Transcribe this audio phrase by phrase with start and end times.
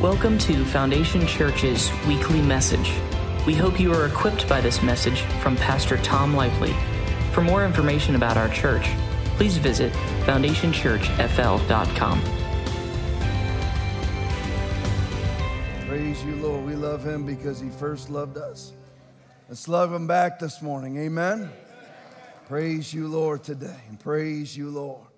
[0.00, 2.94] Welcome to Foundation Church's weekly message.
[3.46, 6.74] We hope you are equipped by this message from Pastor Tom Lively.
[7.32, 8.88] For more information about our church,
[9.36, 9.92] please visit
[10.24, 12.22] foundationchurchfl.com.
[15.86, 16.64] Praise you, Lord.
[16.64, 18.72] We love him because he first loved us.
[19.50, 20.96] Let's love him back this morning.
[20.96, 21.52] Amen.
[22.48, 23.82] Praise you, Lord, today.
[23.90, 25.08] And praise you, Lord.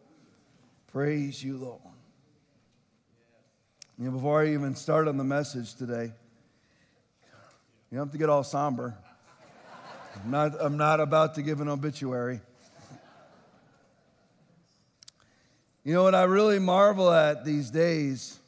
[0.88, 1.91] Praise you, Lord.
[4.02, 6.10] You know, before I even start on the message today,
[7.88, 8.96] you don't have to get all somber.
[10.24, 12.40] I'm not, I'm not about to give an obituary.
[15.84, 18.40] You know what I really marvel at these days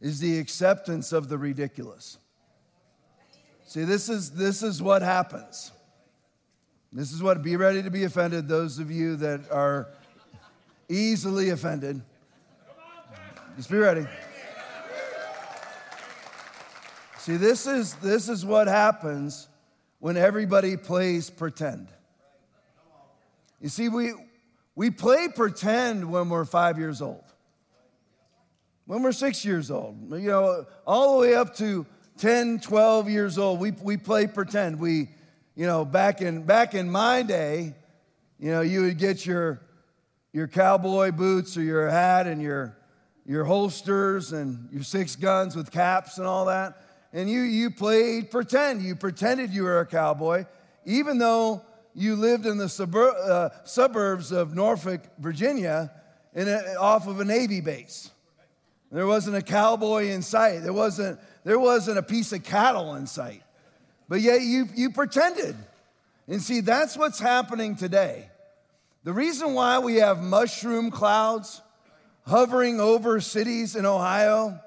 [0.00, 2.18] is the acceptance of the ridiculous.
[3.68, 5.70] See, this is, this is what happens.
[6.92, 9.86] This is what, be ready to be offended, those of you that are
[10.88, 12.02] easily offended.
[13.56, 14.04] Just be ready.
[17.20, 19.46] See, this is, this is what happens
[19.98, 21.88] when everybody plays pretend.
[23.60, 24.14] You see, we,
[24.74, 27.22] we play pretend when we're five years old,
[28.86, 31.84] when we're six years old, you know, all the way up to
[32.16, 34.80] 10, 12 years old, we, we play pretend.
[34.80, 35.10] We,
[35.54, 37.74] you know, back in, back in my day,
[38.38, 39.60] you know, you would get your,
[40.32, 42.78] your cowboy boots or your hat and your,
[43.26, 48.30] your holsters and your six guns with caps and all that and you, you played
[48.30, 48.82] pretend.
[48.82, 50.46] You pretended you were a cowboy,
[50.84, 51.62] even though
[51.94, 55.90] you lived in the uh, suburbs of Norfolk, Virginia,
[56.34, 58.10] in a, off of a Navy base.
[58.92, 60.62] There wasn't a cowboy in sight.
[60.62, 63.42] There wasn't, there wasn't a piece of cattle in sight.
[64.08, 65.56] But yet you, you pretended.
[66.26, 68.28] And see, that's what's happening today.
[69.04, 71.62] The reason why we have mushroom clouds
[72.26, 74.60] hovering over cities in Ohio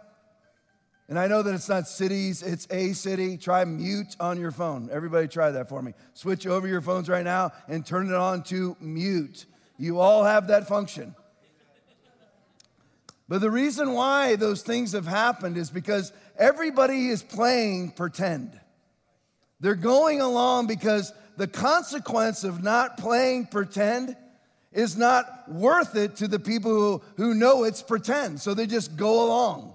[1.09, 3.37] and I know that it's not cities, it's a city.
[3.37, 4.89] Try mute on your phone.
[4.91, 5.93] Everybody try that for me.
[6.13, 9.45] Switch over your phones right now and turn it on to mute.
[9.77, 11.13] You all have that function.
[13.27, 18.59] But the reason why those things have happened is because everybody is playing pretend.
[19.59, 24.15] They're going along because the consequence of not playing pretend
[24.71, 28.39] is not worth it to the people who, who know it's pretend.
[28.39, 29.72] So they just go along.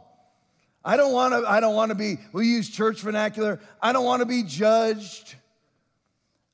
[0.85, 3.61] I don't want to I don't want to be we use church vernacular.
[3.83, 5.35] I don't want to be judged.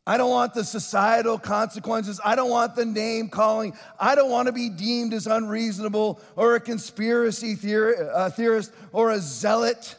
[0.07, 2.21] I don't want the societal consequences.
[2.23, 3.75] I don't want the name calling.
[3.99, 9.19] I don't want to be deemed as unreasonable or a conspiracy uh, theorist or a
[9.19, 9.97] zealot.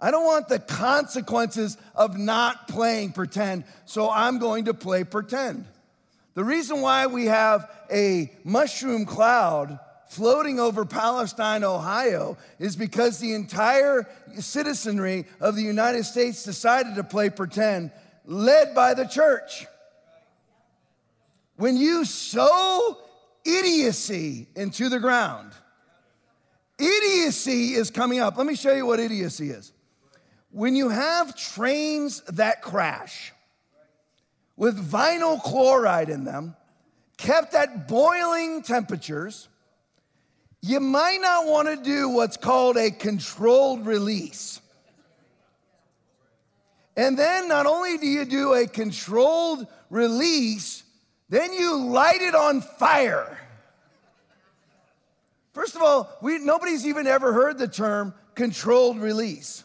[0.00, 5.66] I don't want the consequences of not playing pretend, so I'm going to play pretend.
[6.32, 9.78] The reason why we have a mushroom cloud
[10.10, 14.08] floating over Palestine, Ohio, is because the entire
[14.40, 17.92] citizenry of the United States decided to play pretend,
[18.24, 19.66] led by the church.
[21.54, 22.98] When you sow
[23.44, 25.52] idiocy into the ground,
[26.76, 28.36] idiocy is coming up.
[28.36, 29.72] Let me show you what idiocy is.
[30.50, 33.32] When you have trains that crash
[34.56, 36.56] with vinyl chloride in them,
[37.16, 39.46] kept at boiling temperatures,
[40.62, 44.60] you might not want to do what's called a controlled release.
[46.96, 50.82] And then not only do you do a controlled release,
[51.30, 53.38] then you light it on fire.
[55.52, 59.64] First of all, we, nobody's even ever heard the term controlled release.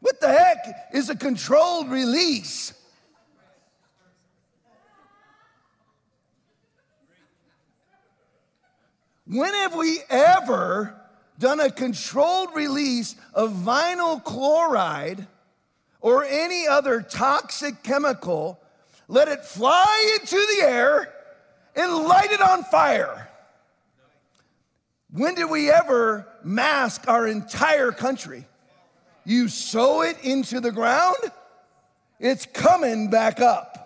[0.00, 0.58] What the heck
[0.92, 2.74] is a controlled release?
[9.26, 10.94] When have we ever
[11.38, 15.26] done a controlled release of vinyl chloride
[16.00, 18.60] or any other toxic chemical,
[19.08, 21.12] let it fly into the air
[21.76, 23.28] and light it on fire?
[25.12, 28.46] When did we ever mask our entire country?
[29.24, 31.16] You sow it into the ground,
[32.18, 33.78] it's coming back up.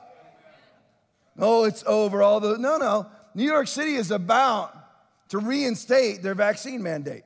[1.39, 2.57] Oh, it's over all the.
[2.59, 3.07] No, no.
[3.35, 4.76] New York City is about
[5.29, 7.25] to reinstate their vaccine mandate,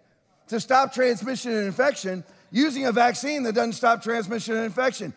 [0.48, 5.12] to stop transmission and infection using a vaccine that doesn't stop transmission and infection.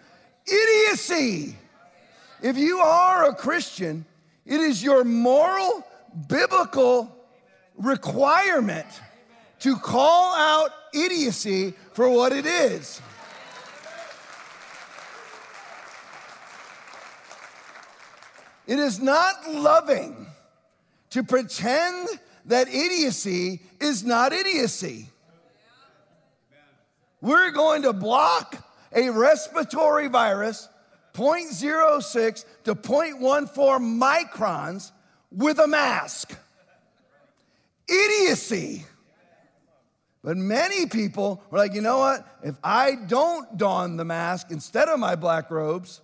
[0.45, 1.57] Idiocy!
[2.41, 4.05] If you are a Christian,
[4.45, 5.85] it is your moral,
[6.27, 7.15] biblical
[7.77, 8.87] requirement
[9.59, 13.01] to call out idiocy for what it is.
[18.67, 20.27] It is not loving
[21.11, 22.07] to pretend
[22.45, 25.09] that idiocy is not idiocy.
[27.21, 28.57] We're going to block
[28.93, 30.67] a respiratory virus
[31.13, 33.53] 0.06 to 0.14
[33.99, 34.91] microns
[35.31, 36.35] with a mask.
[37.87, 38.85] Idiocy.
[40.23, 42.25] But many people were like, you know what?
[42.43, 46.01] If I don't don the mask instead of my black robes,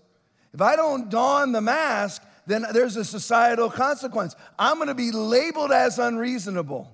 [0.54, 4.36] if I don't don the mask, then there's a societal consequence.
[4.58, 6.92] I'm going to be labeled as unreasonable.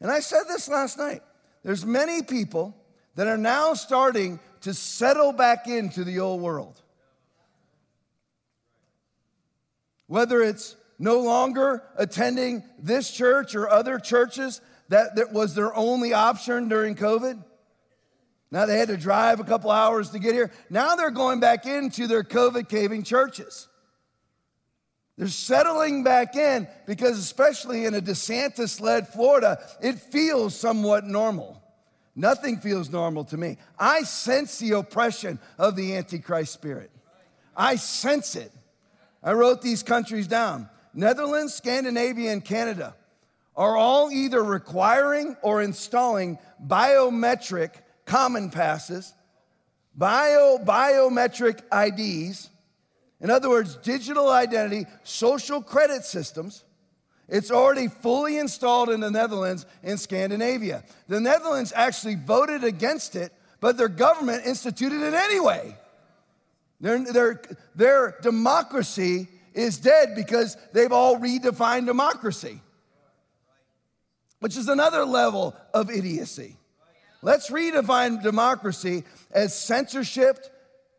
[0.00, 1.22] And I said this last night.
[1.62, 2.76] There's many people
[3.14, 6.80] that are now starting to settle back into the old world.
[10.06, 14.60] Whether it's no longer attending this church or other churches
[14.90, 17.42] that, that was their only option during COVID.
[18.50, 20.52] Now they had to drive a couple hours to get here.
[20.68, 23.68] Now they're going back into their COVID caving churches.
[25.16, 31.62] They're settling back in because, especially in a DeSantis led Florida, it feels somewhat normal.
[32.16, 33.58] Nothing feels normal to me.
[33.78, 36.90] I sense the oppression of the Antichrist spirit.
[37.56, 38.52] I sense it.
[39.22, 42.94] I wrote these countries down Netherlands, Scandinavia, and Canada
[43.56, 47.70] are all either requiring or installing biometric
[48.04, 49.12] common passes,
[49.94, 52.50] bio, biometric IDs,
[53.24, 56.62] in other words, digital identity, social credit systems.
[57.26, 60.84] It's already fully installed in the Netherlands and Scandinavia.
[61.08, 65.74] The Netherlands actually voted against it, but their government instituted it anyway.
[66.82, 67.42] Their, their,
[67.74, 72.60] their democracy is dead because they've all redefined democracy,
[74.40, 76.58] which is another level of idiocy.
[77.22, 80.53] Let's redefine democracy as censorship,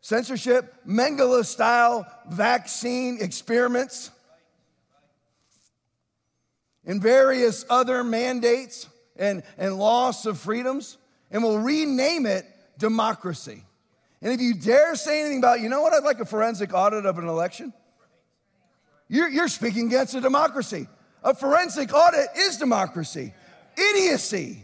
[0.06, 4.12] censorship, Mengele style vaccine experiments,
[6.84, 10.96] and various other mandates and, and loss of freedoms,
[11.32, 12.46] and we'll rename it
[12.78, 13.64] democracy.
[14.22, 17.04] And if you dare say anything about, you know what, I'd like a forensic audit
[17.04, 17.72] of an election,
[19.08, 20.86] you're, you're speaking against a democracy.
[21.24, 23.34] A forensic audit is democracy.
[23.76, 24.62] Idiocy.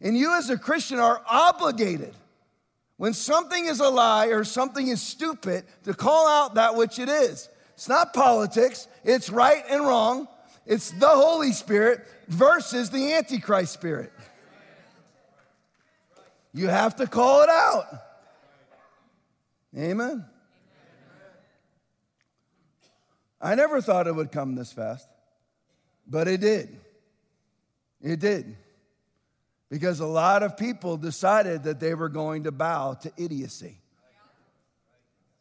[0.00, 2.14] And you, as a Christian, are obligated
[3.00, 7.08] when something is a lie or something is stupid to call out that which it
[7.08, 7.48] is.
[7.72, 10.28] It's not politics, it's right and wrong.
[10.66, 14.12] It's the Holy Spirit versus the Antichrist spirit.
[16.52, 17.86] You have to call it out.
[19.74, 20.26] Amen.
[23.40, 25.08] I never thought it would come this fast,
[26.06, 26.78] but it did.
[28.02, 28.58] It did.
[29.70, 33.78] Because a lot of people decided that they were going to bow to idiocy.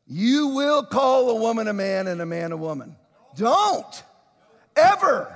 [0.05, 2.95] You will call a woman a man and a man a woman.
[3.35, 4.03] Don't
[4.75, 5.33] ever.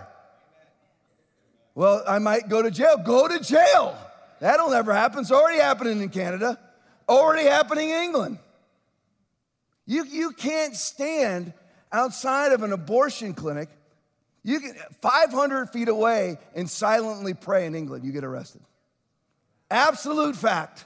[1.75, 2.97] Well, I might go to jail.
[3.03, 3.97] Go to jail.
[4.39, 5.21] That'll never happen.
[5.21, 6.59] It's already happening in Canada,
[7.09, 8.37] already happening in England.
[9.85, 11.53] You, you can't stand
[11.91, 13.69] outside of an abortion clinic,
[14.43, 18.61] you can 500 feet away and silently pray in England, you get arrested.
[19.73, 20.85] Absolute fact.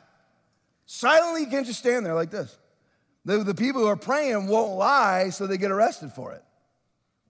[0.85, 2.57] Silently, you can't just stand there like this.
[3.25, 6.41] The, the people who are praying won't lie, so they get arrested for it.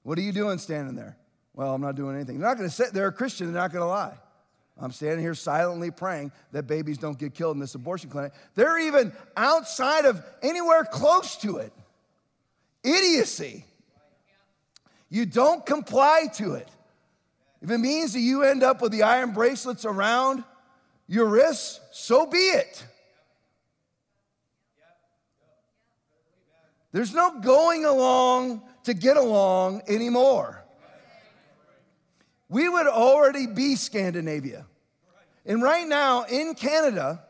[0.04, 1.18] What are you doing standing there?
[1.56, 2.38] Well, I'm not doing anything.
[2.38, 4.14] They're not going to sit there, a Christian, they're not going to lie.
[4.80, 8.34] I'm standing here silently praying that babies don't get killed in this abortion clinic.
[8.54, 11.74] They're even outside of anywhere close to it.
[12.84, 13.66] Idiocy.
[15.10, 16.70] You don't comply to it.
[17.64, 20.44] If it means that you end up with the iron bracelets around
[21.08, 22.86] your wrists, so be it.
[26.92, 30.64] There's no going along to get along anymore.
[32.50, 34.66] We would already be Scandinavia.
[35.46, 37.24] And right now in Canada,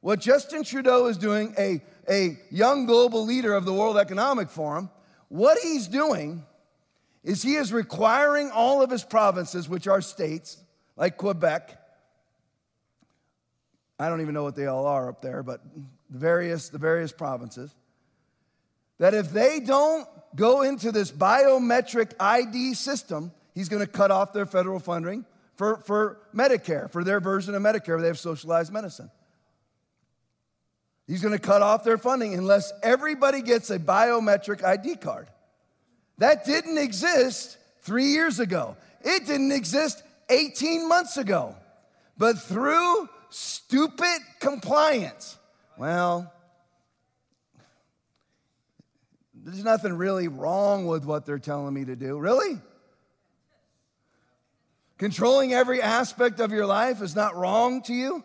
[0.00, 4.90] what Justin Trudeau is doing, a, a young global leader of the World Economic Forum,
[5.28, 6.44] what he's doing
[7.24, 10.58] is he is requiring all of his provinces, which are states,
[10.96, 11.77] like Quebec,
[13.98, 15.60] I don't even know what they all are up there, but
[16.10, 17.74] the various, the various provinces,
[18.98, 24.32] that if they don't go into this biometric ID system, he's going to cut off
[24.32, 25.24] their federal funding
[25.58, 29.10] for, for Medicare, for their version of Medicare, they have socialized medicine.
[31.08, 35.26] He's going to cut off their funding unless everybody gets a biometric ID card.
[36.18, 38.76] That didn't exist three years ago.
[39.00, 41.56] It didn't exist 18 months ago.
[42.16, 45.38] But through stupid compliance,
[45.76, 46.32] well,
[49.34, 52.18] there's nothing really wrong with what they're telling me to do.
[52.18, 52.60] Really?
[54.98, 58.24] Controlling every aspect of your life is not wrong to you?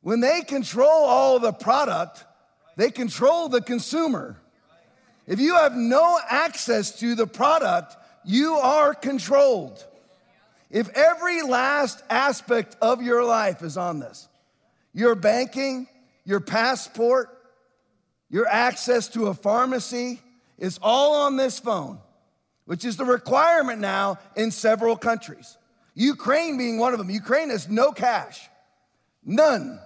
[0.00, 2.24] When they control all the product,
[2.76, 4.36] they control the consumer.
[5.26, 9.84] If you have no access to the product, you are controlled.
[10.74, 14.28] If every last aspect of your life is on this,
[14.92, 15.86] your banking,
[16.24, 17.28] your passport,
[18.28, 20.20] your access to a pharmacy
[20.58, 22.00] is all on this phone,
[22.64, 25.56] which is the requirement now in several countries.
[25.94, 27.08] Ukraine being one of them.
[27.08, 28.40] Ukraine has no cash,
[29.24, 29.78] none.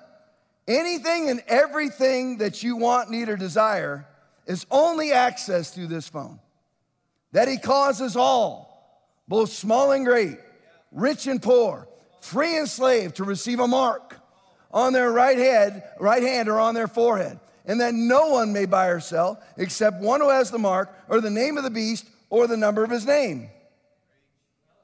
[0.67, 4.07] Anything and everything that you want, need, or desire
[4.47, 6.41] is only accessed through this phone.
[7.33, 10.39] That he causes all, both small and great,
[10.93, 11.89] rich and poor,
[12.21, 14.17] free and slave, to receive a mark
[14.73, 18.67] on their right head, right hand, or on their forehead, and that no one may
[18.67, 22.07] buy or sell except one who has the mark, or the name of the beast,
[22.31, 23.49] or the number of his name.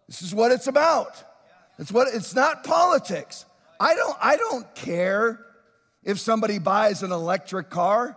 [0.08, 1.22] This is what it's about.
[1.78, 3.44] It's what it's not politics.
[3.80, 5.44] I don't I don't care
[6.04, 8.16] if somebody buys an electric car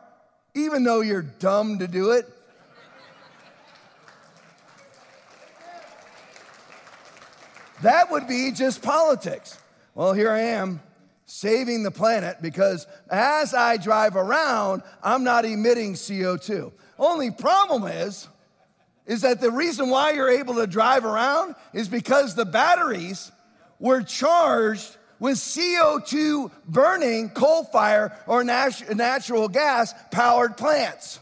[0.58, 2.26] even though you're dumb to do it.
[7.82, 9.58] That would be just politics.
[9.94, 10.82] Well, here I am
[11.26, 16.72] saving the planet because as I drive around, I'm not emitting CO2.
[16.98, 18.28] Only problem is,
[19.06, 23.32] is that the reason why you're able to drive around is because the batteries
[23.80, 31.20] were charged with CO2 burning coal fire or nat- natural gas powered plants.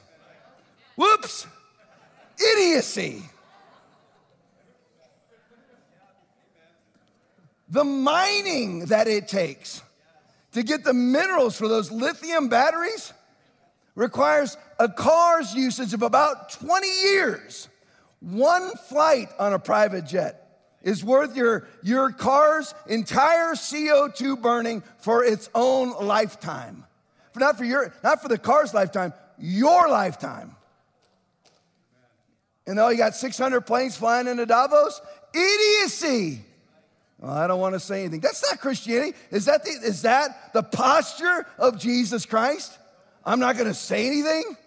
[0.95, 1.47] Whoops,
[2.37, 3.23] idiocy.
[7.69, 9.81] The mining that it takes
[10.51, 13.11] to get the minerals for those lithium batteries
[13.95, 17.67] requires a car's usage of about 20 years.
[18.19, 20.45] One flight on a private jet
[20.81, 26.85] is worth your, your car's entire CO2 burning for its own lifetime.
[27.35, 30.55] Not for your, not for the car's lifetime, your lifetime.
[32.67, 35.01] And though you got 600 planes flying into Davos,
[35.33, 36.41] idiocy.
[37.19, 38.19] Well, I don't want to say anything.
[38.19, 39.17] That's not Christianity.
[39.31, 42.77] Is that the, is that the posture of Jesus Christ?
[43.25, 44.57] I'm not going to say anything.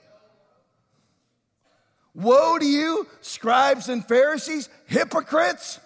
[2.14, 5.78] Woe to you, scribes and Pharisees, hypocrites.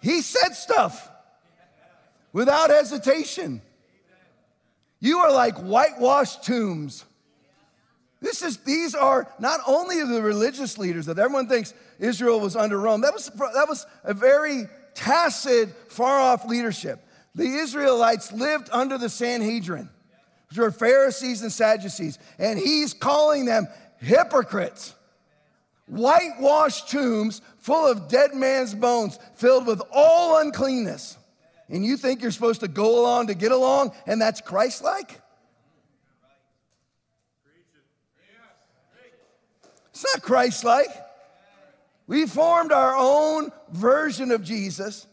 [0.00, 1.08] He said stuff
[2.32, 3.62] without hesitation.
[4.98, 7.04] You are like whitewashed tombs.
[8.20, 12.78] This is, these are not only the religious leaders that everyone thinks Israel was under
[12.78, 13.00] Rome.
[13.02, 17.04] That was, that was a very tacit, far off leadership.
[17.34, 19.88] The Israelites lived under the Sanhedrin,
[20.48, 23.68] which were Pharisees and Sadducees, and he's calling them
[23.98, 24.94] hypocrites
[25.92, 31.18] whitewashed tombs full of dead man's bones, filled with all uncleanness.
[31.68, 35.20] And you think you're supposed to go along to get along, and that's Christ like?
[39.90, 40.88] It's not Christ like.
[42.12, 45.06] We formed our own version of Jesus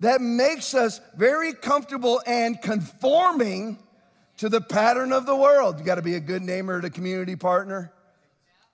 [0.00, 3.78] that makes us very comfortable and conforming
[4.36, 5.78] to the pattern of the world.
[5.78, 7.94] You got to be a good neighbor to community partner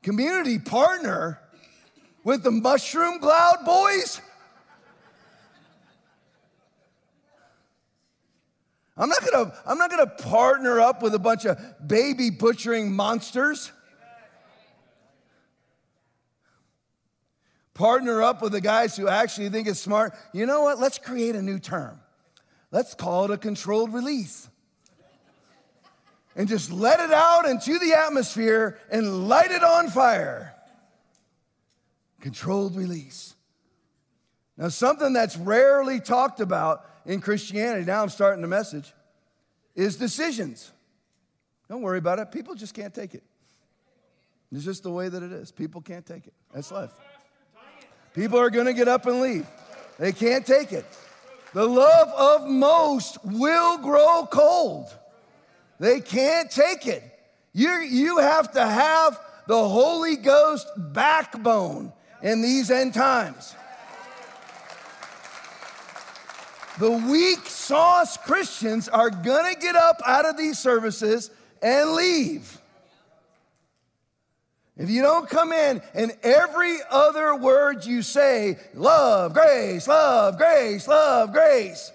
[0.03, 1.39] community partner
[2.25, 4.21] with the Mushroom Cloud Boys?
[8.97, 13.71] I'm not gonna, I'm not gonna partner up with a bunch of baby butchering monsters.
[17.81, 20.13] Partner up with the guys who actually think it's smart.
[20.35, 20.79] You know what?
[20.79, 21.99] Let's create a new term.
[22.71, 24.51] Let's call it a controlled release
[26.37, 30.55] and just let it out into the atmosphere and light it on fire.
[32.21, 33.35] Controlled release.
[34.59, 38.93] Now, something that's rarely talked about in Christianity, now I'm starting the message,
[39.75, 40.71] is decisions.
[41.71, 42.31] Don't worry about it.
[42.31, 43.25] People just can't take it.
[44.53, 45.51] It's just the way that it is.
[45.51, 46.35] People can't take it.
[46.53, 46.91] That's life.
[48.15, 49.47] People are going to get up and leave.
[49.99, 50.85] They can't take it.
[51.53, 54.87] The love of most will grow cold.
[55.79, 57.03] They can't take it.
[57.53, 63.55] You, you have to have the Holy Ghost backbone in these end times.
[66.79, 72.60] The weak sauce Christians are gonna get up out of these services and leave.
[74.81, 80.89] If you don't come in and every other word you say, love, grace, love, grace,
[80.89, 81.93] love, grace,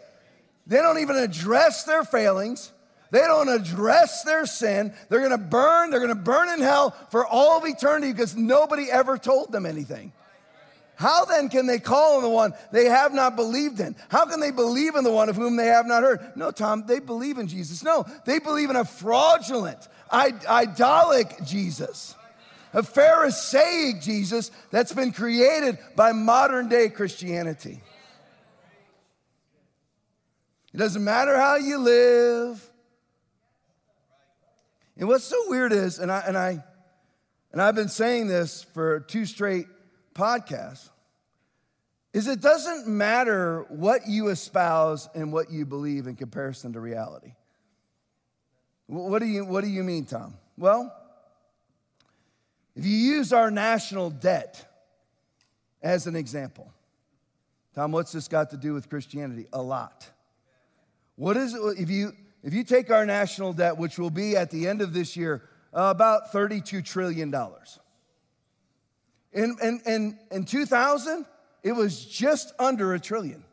[0.67, 2.71] they don't even address their failings.
[3.09, 4.93] They don't address their sin.
[5.09, 5.89] They're going to burn.
[5.89, 9.65] They're going to burn in hell for all of eternity because nobody ever told them
[9.65, 10.13] anything.
[10.93, 13.95] How then can they call on the one they have not believed in?
[14.09, 16.19] How can they believe in the one of whom they have not heard?
[16.35, 17.83] No, Tom, they believe in Jesus.
[17.83, 22.13] No, they believe in a fraudulent, idolic Jesus,
[22.75, 27.81] a Pharisaic Jesus that's been created by modern day Christianity.
[30.73, 32.69] It doesn't matter how you live.
[34.97, 36.63] And what's so weird is, and I and I
[37.53, 39.67] and I've been saying this for two straight
[40.13, 40.89] podcasts,
[42.11, 47.33] is it doesn't matter what you espouse and what you believe in comparison to reality.
[48.87, 50.35] What do you, what do you mean, Tom?
[50.57, 50.93] Well,
[52.75, 54.69] if you use our national debt
[55.81, 56.71] as an example,
[57.73, 59.47] Tom, what's this got to do with Christianity?
[59.53, 60.09] A lot.
[61.15, 62.13] What is it, if you,
[62.43, 65.43] if you take our national debt, which will be at the end of this year
[65.73, 67.33] uh, about $32 trillion.
[69.33, 71.25] In, in, in, in 2000,
[71.63, 73.43] it was just under a trillion.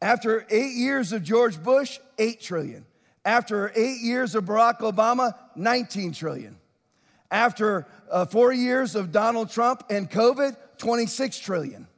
[0.00, 2.86] After eight years of George Bush, 8 trillion.
[3.24, 6.56] After eight years of Barack Obama, 19 trillion.
[7.32, 11.88] After uh, four years of Donald Trump and COVID, 26 trillion.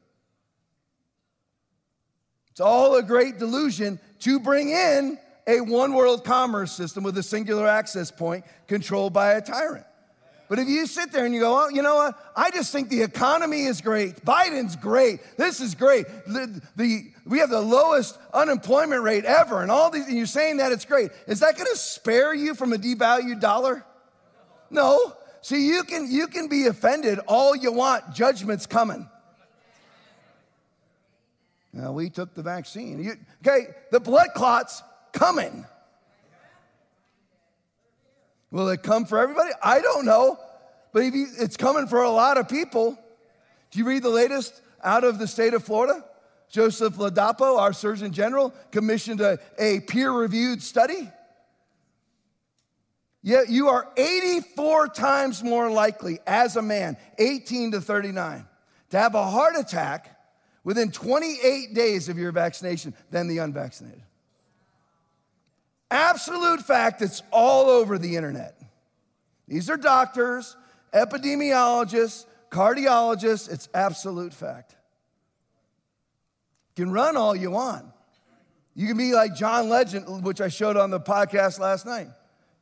[2.53, 7.23] It's all a great delusion to bring in a one world commerce system with a
[7.23, 9.85] singular access point controlled by a tyrant.
[10.49, 12.33] But if you sit there and you go, oh, you know what?
[12.37, 14.25] I just think the economy is great.
[14.25, 15.19] Biden's great.
[15.37, 16.07] This is great.
[16.27, 20.59] The, the, we have the lowest unemployment rate ever, and all these, and you're saying
[20.59, 21.11] that it's great.
[21.27, 23.85] Is that going to spare you from a devalued dollar?
[24.71, 25.17] No.
[25.45, 28.15] See, you can, you can be offended all you want.
[28.15, 29.07] Judgment's coming.
[31.71, 33.05] Now, we took the vaccine.
[33.05, 34.83] You, okay, the blood clots
[35.13, 35.67] coming.
[38.51, 39.51] Will it come for everybody?
[39.63, 40.39] I don't know.
[40.95, 42.99] But you, it's coming for a lot of people.
[43.71, 46.03] Do you read the latest out of the state of Florida?
[46.49, 51.11] Joseph Ladapo, our Surgeon General, commissioned a, a peer reviewed study.
[53.25, 58.47] Yet you are 84 times more likely as a man, 18 to 39,
[58.91, 60.15] to have a heart attack
[60.63, 64.03] within 28 days of your vaccination than the unvaccinated.
[65.91, 68.61] Absolute fact, it's all over the internet.
[69.49, 70.55] These are doctors,
[70.93, 73.51] epidemiologists, cardiologists.
[73.51, 74.77] It's absolute fact.
[76.77, 77.87] You can run all you want.
[78.75, 82.09] You can be like John Legend, which I showed on the podcast last night.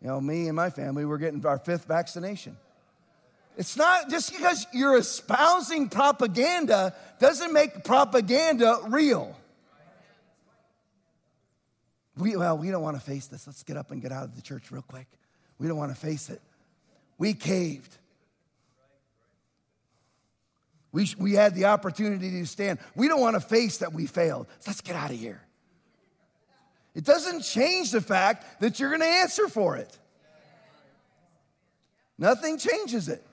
[0.02, 2.56] You know, me and my family, we're getting our fifth vaccination.
[3.56, 9.36] It's not just because you're espousing propaganda doesn't make propaganda real.
[12.16, 13.46] We, well, we don't want to face this.
[13.46, 15.06] Let's get up and get out of the church real quick.
[15.58, 16.40] We don't want to face it.
[17.16, 17.96] We caved.
[20.90, 22.80] We, we had the opportunity to stand.
[22.96, 24.46] We don't want to face that we failed.
[24.66, 25.40] Let's get out of here.
[26.94, 29.96] It doesn't change the fact that you're going to answer for it.
[32.18, 33.24] Nothing changes it.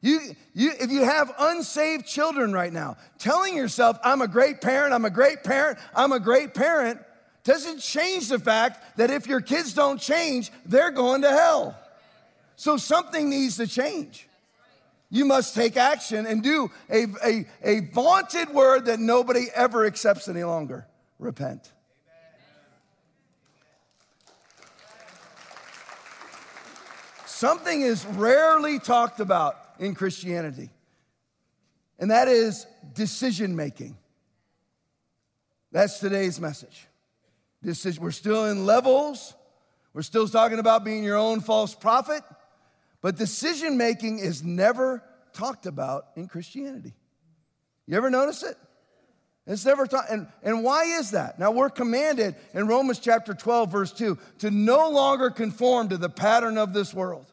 [0.00, 0.20] You,
[0.52, 5.04] you, if you have unsaved children right now, telling yourself, I'm a great parent, I'm
[5.04, 7.00] a great parent, I'm a great parent,
[7.42, 11.78] doesn't change the fact that if your kids don't change, they're going to hell.
[12.56, 14.28] So something needs to change.
[15.10, 20.28] You must take action and do a, a, a vaunted word that nobody ever accepts
[20.28, 20.86] any longer
[21.18, 21.70] repent.
[27.34, 30.70] Something is rarely talked about in Christianity,
[31.98, 33.96] and that is decision making.
[35.72, 36.86] That's today's message.
[37.60, 38.04] Decision.
[38.04, 39.34] We're still in levels,
[39.94, 42.22] we're still talking about being your own false prophet.
[43.00, 46.94] But decision making is never talked about in Christianity.
[47.88, 48.56] You ever notice it?
[49.46, 50.06] It's never taught.
[50.10, 51.38] And, and why is that?
[51.38, 56.08] Now, we're commanded in Romans chapter 12, verse 2, to no longer conform to the
[56.08, 57.26] pattern of this world.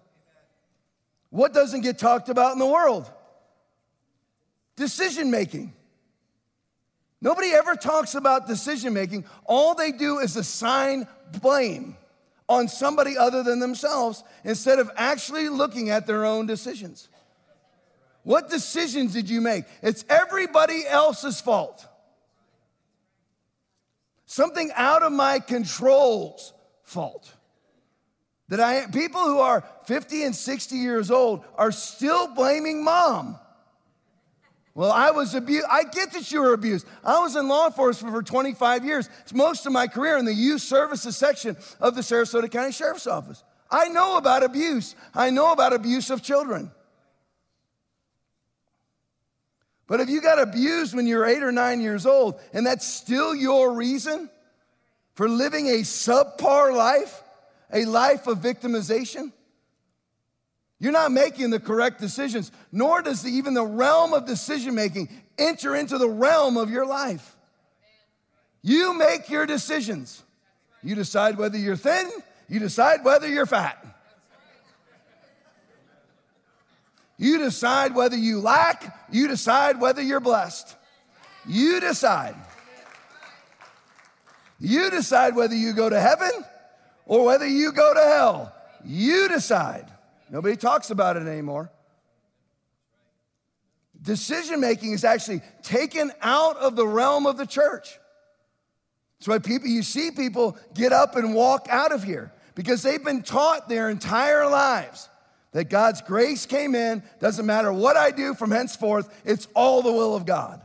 [1.29, 3.09] What doesn't get talked about in the world?
[4.75, 5.73] Decision making.
[7.21, 9.25] Nobody ever talks about decision making.
[9.45, 11.07] All they do is assign
[11.41, 11.95] blame
[12.49, 17.07] on somebody other than themselves instead of actually looking at their own decisions.
[18.23, 19.63] What decisions did you make?
[19.81, 21.85] It's everybody else's fault.
[24.31, 27.31] Something out of my control's fault.
[28.49, 33.37] That I people who are 50 and 60 years old are still blaming mom
[34.73, 35.65] well, I was abused.
[35.69, 36.87] I get that you were abused.
[37.03, 39.09] I was in law enforcement for 25 years.
[39.21, 43.07] It's most of my career in the youth services section of the Sarasota County Sheriff's
[43.07, 43.43] Office.
[43.69, 44.95] I know about abuse.
[45.13, 46.71] I know about abuse of children.
[49.91, 53.35] But if you got abused when you're eight or nine years old, and that's still
[53.35, 54.29] your reason
[55.15, 57.21] for living a subpar life,
[57.73, 59.33] a life of victimization,
[60.79, 65.09] you're not making the correct decisions, nor does the, even the realm of decision making
[65.37, 67.35] enter into the realm of your life.
[68.61, 70.23] You make your decisions.
[70.81, 72.09] You decide whether you're thin,
[72.47, 73.85] you decide whether you're fat.
[77.21, 80.75] You decide whether you lack, you decide whether you're blessed.
[81.47, 82.33] You decide.
[84.59, 86.31] You decide whether you go to heaven
[87.05, 88.55] or whether you go to hell.
[88.83, 89.85] You decide.
[90.31, 91.71] Nobody talks about it anymore.
[94.01, 97.99] Decision making is actually taken out of the realm of the church.
[99.19, 103.03] That's why people, you see people get up and walk out of here because they've
[103.03, 105.07] been taught their entire lives
[105.51, 109.91] that God's grace came in, doesn't matter what I do from henceforth, it's all the
[109.91, 110.61] will of God.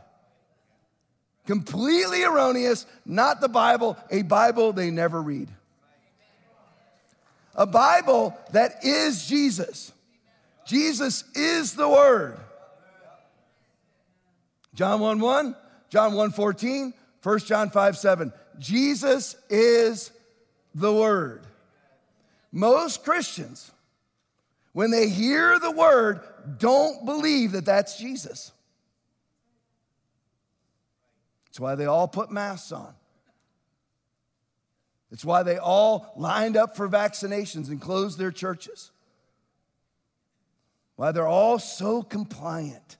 [1.46, 5.48] Completely erroneous, not the Bible, a Bible they never read.
[7.54, 9.92] A Bible that is Jesus.
[10.66, 12.38] Jesus is the Word.
[14.74, 15.56] John 1 1,
[15.88, 18.32] John 1 14, 1 John 5 7.
[18.58, 20.10] Jesus is
[20.74, 21.46] the Word.
[22.52, 23.70] Most Christians
[24.76, 26.20] when they hear the word,
[26.58, 28.52] don't believe that that's Jesus.
[31.46, 32.92] That's why they all put masks on.
[35.10, 38.90] It's why they all lined up for vaccinations and closed their churches.
[40.96, 42.98] Why they're all so compliant.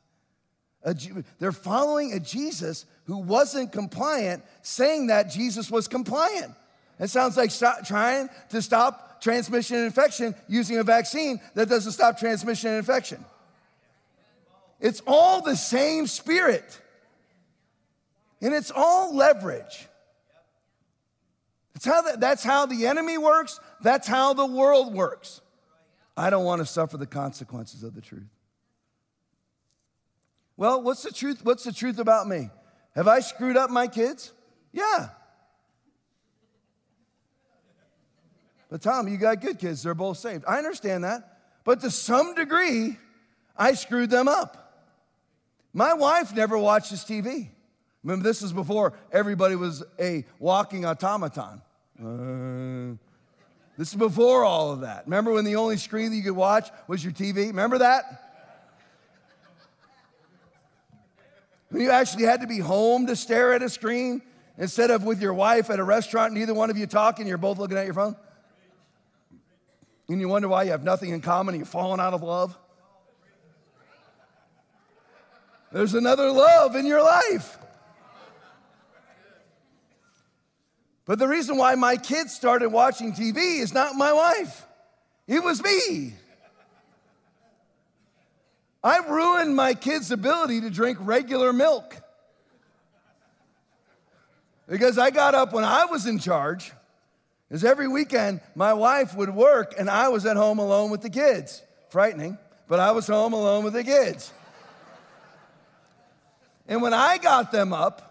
[1.39, 6.55] They're following a Jesus who wasn't compliant, saying that Jesus was compliant.
[6.99, 7.51] It sounds like
[7.85, 13.25] trying to stop transmission and infection using a vaccine that doesn't stop transmission and infection.
[14.81, 16.81] It's all the same spirit.
[18.41, 19.87] And it's all leverage.
[21.75, 23.61] That's how, the, that's how the enemy works.
[23.83, 25.41] That's how the world works.
[26.17, 28.29] I don't want to suffer the consequences of the truth.
[30.57, 31.45] Well, what's the truth?
[31.45, 32.49] What's the truth about me?
[32.95, 34.33] Have I screwed up my kids?
[34.73, 35.09] Yeah.
[38.69, 39.83] But Tom, you got good kids.
[39.83, 40.45] They're both saved.
[40.47, 41.39] I understand that.
[41.65, 42.97] But to some degree,
[43.57, 44.67] I screwed them up.
[45.73, 47.49] My wife never watches TV.
[48.03, 51.61] Remember, this is before everybody was a walking automaton.
[52.01, 52.97] Uh,
[53.77, 55.05] this is before all of that.
[55.07, 57.49] Remember when the only screen that you could watch was your TV?
[57.49, 58.05] Remember that?
[61.69, 64.23] When you actually had to be home to stare at a screen
[64.57, 67.59] instead of with your wife at a restaurant, neither one of you talking, you're both
[67.59, 68.17] looking at your phone?
[70.09, 72.57] And you wonder why you have nothing in common and you're falling out of love?
[75.73, 77.59] There's another love in your life.
[81.05, 84.67] But the reason why my kids started watching TV is not my wife,
[85.27, 86.15] it was me.
[88.83, 91.97] I ruined my kids' ability to drink regular milk.
[94.69, 96.73] Because I got up when I was in charge
[97.51, 101.11] is every weekend my wife would work and I was at home alone with the
[101.11, 101.63] kids.
[101.91, 104.33] Frightening, but I was home alone with the kids.
[106.67, 108.03] and when I got them up,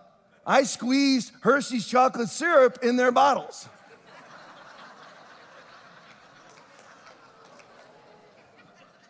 [0.45, 3.67] I squeezed Hershey's chocolate syrup in their bottles.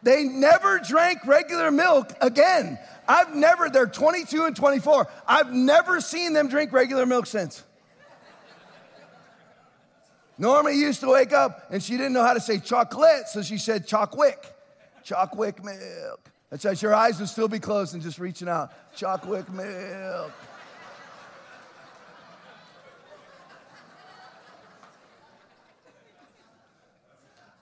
[0.02, 2.80] they never drank regular milk again.
[3.08, 5.08] I've never, they're 22 and 24.
[5.28, 7.64] I've never seen them drink regular milk since.
[10.38, 13.58] Norma used to wake up and she didn't know how to say chocolate, so she
[13.58, 14.38] said chalkwick.
[15.06, 16.32] Chalkwick milk.
[16.50, 18.72] That's why your eyes would still be closed and just reaching out.
[18.96, 20.32] Chalkwick milk.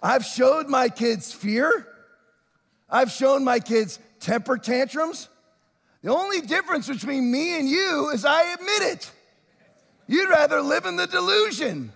[0.02, 1.88] I've showed my kids fear.
[2.90, 5.30] I've shown my kids temper tantrums.
[6.02, 9.12] The only difference between me and you is I admit it.
[10.08, 11.94] You'd rather live in the delusion.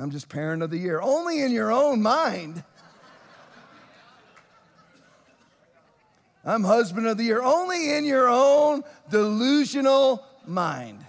[0.00, 1.00] I'm just parent of the year.
[1.00, 2.64] Only in your own mind.
[6.44, 7.42] I'm husband of the year.
[7.42, 11.04] Only in your own delusional mind.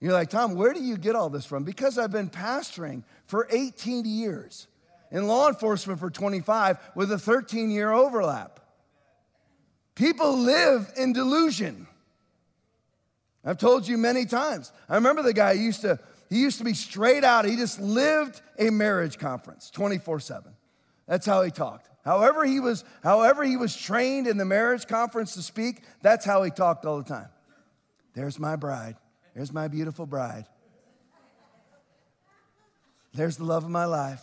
[0.00, 1.64] You're like, Tom, where do you get all this from?
[1.64, 4.68] Because I've been pastoring for 18 years,
[5.10, 8.60] in law enforcement for 25, with a 13 year overlap.
[9.96, 11.87] People live in delusion.
[13.48, 14.70] I've told you many times.
[14.90, 17.46] I remember the guy used to, he used to be straight out.
[17.46, 20.52] He just lived a marriage conference 24 7.
[21.06, 21.88] That's how he talked.
[22.04, 26.42] However he was, however he was trained in the marriage conference to speak, that's how
[26.42, 27.30] he talked all the time.
[28.12, 28.96] There's my bride.
[29.34, 30.44] There's my beautiful bride.
[33.14, 34.20] There's the love of my life.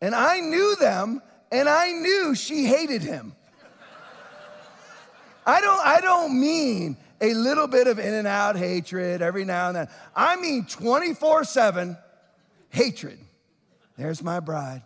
[0.00, 3.34] And I knew them, and I knew she hated him.
[5.44, 9.68] I don't, I don't mean a little bit of in and out hatred every now
[9.68, 9.88] and then.
[10.14, 11.96] I mean 24 7
[12.68, 13.18] hatred.
[13.96, 14.82] There's my bride.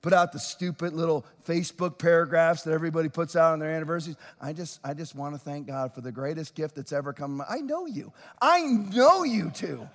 [0.00, 4.18] Put out the stupid little Facebook paragraphs that everybody puts out on their anniversaries.
[4.38, 7.42] I just, I just want to thank God for the greatest gift that's ever come.
[7.48, 8.12] I know you.
[8.40, 9.88] I know you too.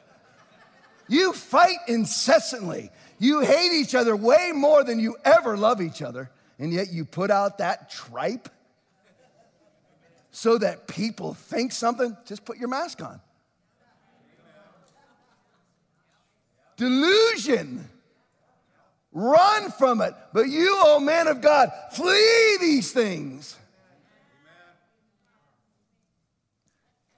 [1.08, 2.90] You fight incessantly.
[3.20, 6.32] You hate each other way more than you ever love each other.
[6.58, 8.50] And yet you put out that tripe
[10.40, 12.16] so that people think something.
[12.26, 13.20] Just put your mask on.
[16.78, 17.90] Delusion.
[19.12, 20.14] Run from it.
[20.32, 23.58] But you, oh man of God, flee these things.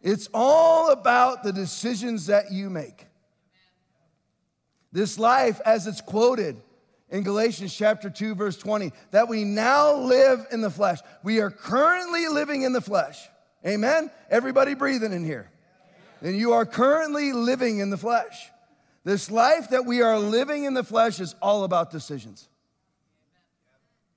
[0.02, 3.06] It's all about the decisions that you make.
[4.92, 6.60] This life, as it's quoted
[7.12, 11.00] in Galatians chapter 2, verse 20, that we now live in the flesh.
[11.24, 13.28] We are currently living in the flesh.
[13.68, 14.10] Amen?
[14.30, 15.52] Everybody breathing in here.
[16.22, 18.50] And you are currently living in the flesh.
[19.04, 22.48] This life that we are living in the flesh is all about decisions.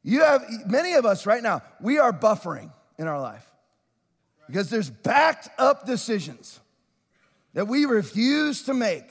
[0.02, 3.44] You have, many of us right now, we are buffering in our life
[4.46, 6.61] because there's backed up decisions
[7.54, 9.11] that we refuse to make.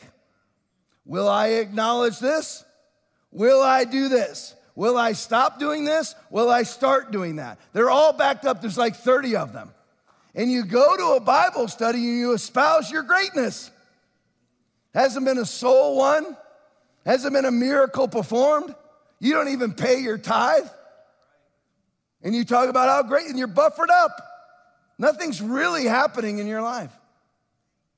[1.05, 2.63] Will I acknowledge this?
[3.33, 4.55] Will I do this?
[4.75, 6.15] Will I stop doing this?
[6.29, 7.59] Will I start doing that?
[7.73, 8.61] They're all backed up.
[8.61, 9.71] There's like 30 of them.
[10.35, 13.69] And you go to a Bible study and you espouse your greatness.
[14.93, 16.37] Hasn't been a soul won,
[17.05, 18.73] hasn't been a miracle performed.
[19.19, 20.67] You don't even pay your tithe.
[22.21, 24.11] And you talk about how great, and you're buffered up.
[24.97, 26.91] Nothing's really happening in your life.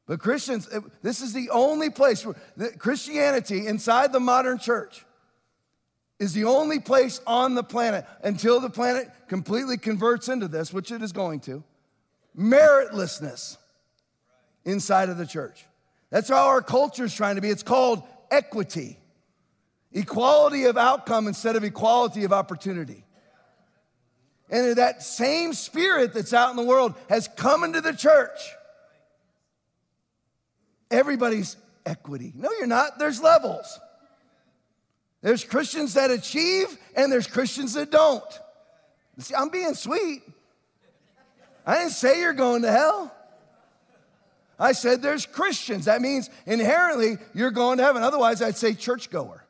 [0.07, 0.67] But Christians,
[1.03, 2.35] this is the only place where
[2.77, 5.04] Christianity inside the modern church
[6.19, 10.91] is the only place on the planet until the planet completely converts into this, which
[10.91, 11.63] it is going to.
[12.38, 13.58] Meritlessness
[14.63, 15.65] inside of the church.
[16.10, 17.49] That's how our culture is trying to be.
[17.49, 18.97] It's called equity,
[19.91, 23.04] equality of outcome instead of equality of opportunity.
[24.49, 28.39] And that same spirit that's out in the world has come into the church.
[30.91, 32.32] Everybody's equity.
[32.36, 32.99] No, you're not.
[32.99, 33.80] There's levels.
[35.25, 38.23] There's Christians that achieve, and there's Christians that don't.
[39.17, 40.21] See, I'm being sweet.
[41.65, 43.11] I didn't say you're going to hell.
[44.59, 45.85] I said there's Christians.
[45.85, 48.03] That means inherently you're going to heaven.
[48.03, 49.43] Otherwise, I'd say churchgoer.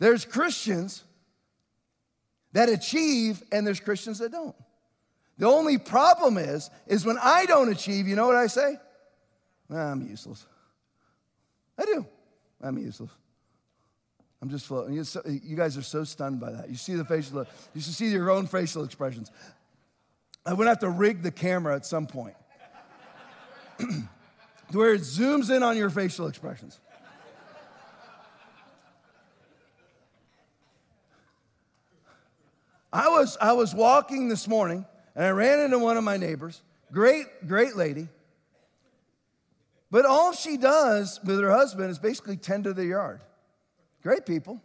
[0.00, 1.04] There's Christians
[2.52, 4.56] that achieve, and there's Christians that don't.
[5.38, 8.76] The only problem is, is when I don't achieve, you know what I say?
[9.72, 10.44] I'm useless.
[11.78, 12.04] I do.
[12.60, 13.10] I'm useless.
[14.42, 14.94] I'm just floating.
[14.94, 16.70] You guys are so stunned by that.
[16.70, 19.30] You see the facial, you should see your own facial expressions.
[20.46, 22.34] I'm gonna have to rig the camera at some point
[24.72, 26.80] where it zooms in on your facial expressions.
[32.92, 36.60] I was, I was walking this morning and I ran into one of my neighbors,
[36.90, 38.08] great, great lady.
[39.90, 43.20] But all she does with her husband is basically tend to the yard.
[44.02, 44.60] Great people.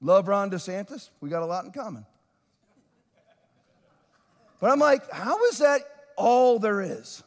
[0.00, 1.10] Love Ron DeSantis.
[1.20, 2.06] We got a lot in common.
[4.60, 5.80] But I'm like, how is that
[6.16, 7.22] all there is?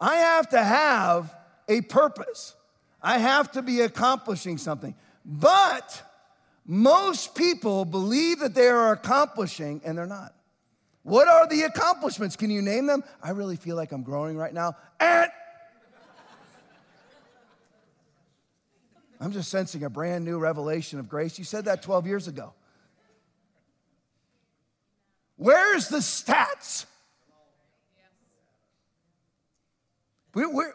[0.00, 1.34] I have to have
[1.68, 2.54] a purpose.
[3.02, 4.94] I have to be accomplishing something.
[5.24, 6.02] But
[6.66, 10.34] most people believe that they are accomplishing and they're not.
[11.02, 12.36] What are the accomplishments?
[12.36, 13.02] Can you name them?
[13.22, 14.76] I really feel like I'm growing right now.
[14.98, 15.30] And
[19.20, 21.38] I'm just sensing a brand new revelation of grace.
[21.38, 22.54] You said that 12 years ago.
[25.36, 26.86] Where's the stats?
[30.32, 30.72] We're, we're,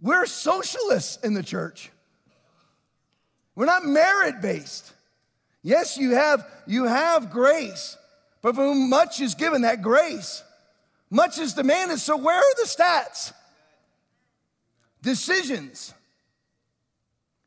[0.00, 1.90] we're socialists in the church.
[3.54, 4.92] We're not merit based.
[5.62, 7.96] Yes, you have, you have grace,
[8.42, 10.42] but for whom much is given, that grace,
[11.08, 12.00] much is demanded.
[12.00, 13.32] So, where are the stats?
[15.02, 15.94] Decisions.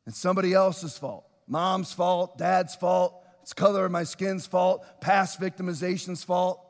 [0.08, 1.26] It's somebody else's fault.
[1.48, 6.62] Mom's fault, dad's fault, it's color of my skin's fault, past victimization's fault.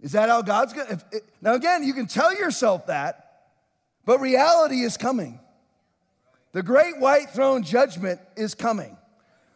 [0.00, 1.22] Is that how God's going to?
[1.40, 3.48] Now, again, you can tell yourself that,
[4.04, 5.40] but reality is coming.
[6.52, 8.96] The great white throne judgment is coming.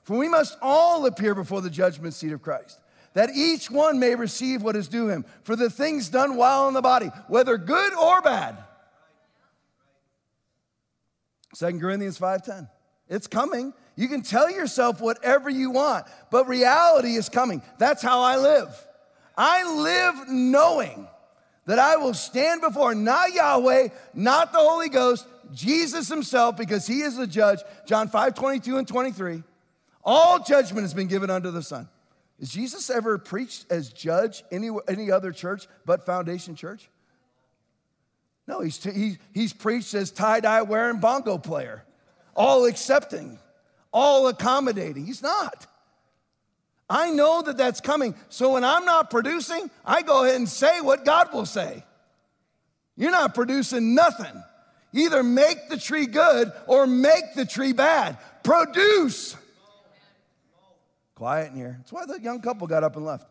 [0.02, 2.78] For we must all appear before the judgment seat of Christ,
[3.14, 6.74] that each one may receive what is due him for the things done while in
[6.74, 8.56] the body, whether good or bad.
[11.54, 12.68] 2 Corinthians 5:10.
[13.08, 13.72] It's coming.
[13.96, 17.60] You can tell yourself whatever you want, but reality is coming.
[17.78, 18.68] That's how I live.
[19.36, 21.08] I live knowing
[21.66, 27.00] that I will stand before not Yahweh, not the Holy Ghost, Jesus himself, because he
[27.00, 27.60] is the judge.
[27.86, 29.42] John 5 22 and 23.
[30.04, 31.88] All judgment has been given unto the Son.
[32.38, 36.89] Is Jesus ever preached as judge any, any other church but Foundation Church?
[38.50, 41.84] No, he's, t- he, he's preached as tie dye wearing bongo player,
[42.34, 43.38] all accepting,
[43.92, 45.06] all accommodating.
[45.06, 45.68] He's not.
[46.88, 48.16] I know that that's coming.
[48.28, 51.84] So when I'm not producing, I go ahead and say what God will say.
[52.96, 54.42] You're not producing nothing.
[54.92, 58.18] Either make the tree good or make the tree bad.
[58.42, 59.36] Produce.
[61.14, 61.76] Quiet in here.
[61.78, 63.28] That's why the young couple got up and left.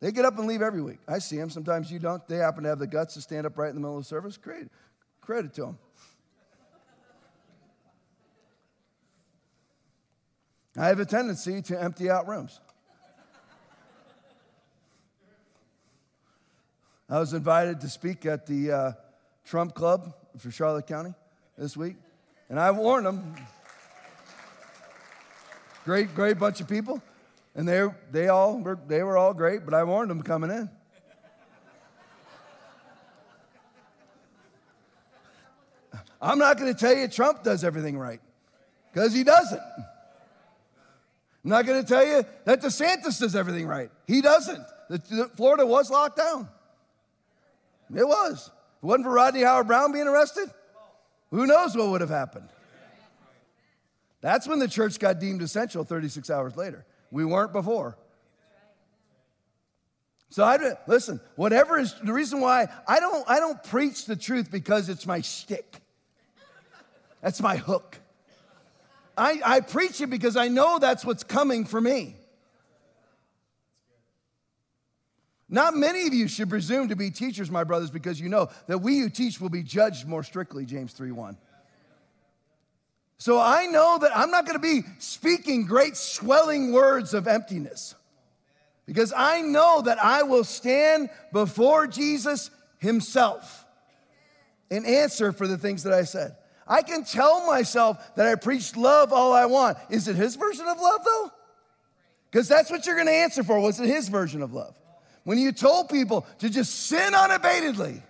[0.00, 0.98] They get up and leave every week.
[1.08, 1.50] I see them.
[1.50, 2.26] Sometimes you don't.
[2.28, 4.08] They happen to have the guts to stand up right in the middle of the
[4.08, 4.36] service.
[4.36, 4.68] Great.
[5.20, 5.78] Credit to them.
[10.76, 12.60] I have a tendency to empty out rooms.
[17.10, 18.92] I was invited to speak at the uh,
[19.44, 21.14] Trump Club for Charlotte County
[21.56, 21.96] this week,
[22.48, 23.34] and I warned them.
[25.84, 27.02] Great, great bunch of people.
[27.58, 30.70] And they, they, all were, they were all great, but I warned them coming in.
[36.22, 38.20] I'm not going to tell you Trump does everything right,
[38.92, 39.60] because he doesn't.
[41.44, 43.90] I'm not going to tell you that DeSantis does everything right.
[44.06, 44.64] He doesn't.
[44.88, 46.48] The, the, Florida was locked down.
[47.92, 48.52] It was.
[48.78, 50.48] If it wasn't for Rodney Howard-Browne being arrested,
[51.32, 52.50] who knows what would have happened?
[54.20, 56.84] That's when the church got deemed essential 36 hours later.
[57.10, 57.96] We weren't before.
[60.30, 64.50] So I listen, whatever is the reason why I don't I don't preach the truth
[64.50, 65.80] because it's my stick.
[67.22, 67.98] That's my hook.
[69.16, 72.14] I, I preach it because I know that's what's coming for me.
[75.48, 78.78] Not many of you should presume to be teachers, my brothers, because you know that
[78.78, 81.36] we who teach will be judged more strictly, James 3 1.
[83.18, 87.96] So I know that I'm not going to be speaking great swelling words of emptiness
[88.86, 93.66] because I know that I will stand before Jesus himself
[94.70, 96.36] and answer for the things that I said.
[96.66, 99.78] I can tell myself that I preached love all I want.
[99.90, 101.32] Is it his version of love though?
[102.30, 103.58] Because that's what you're going to answer for.
[103.58, 104.76] Was it his version of love?
[105.24, 108.02] When you told people to just sin unabatedly,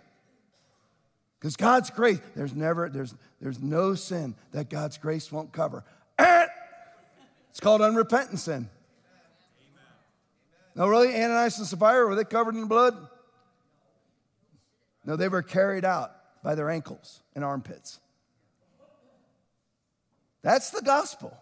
[1.39, 5.85] because God's grace, there's never, there's, there's no sin that God's grace won't cover.
[6.19, 6.47] Eh!
[7.51, 8.69] It's called unrepentant sin.
[10.75, 12.97] No, really, Ananias and Sapphira, were they covered in blood?
[15.05, 17.99] No, they were carried out by their ankles and armpits.
[20.43, 21.37] That's the gospel.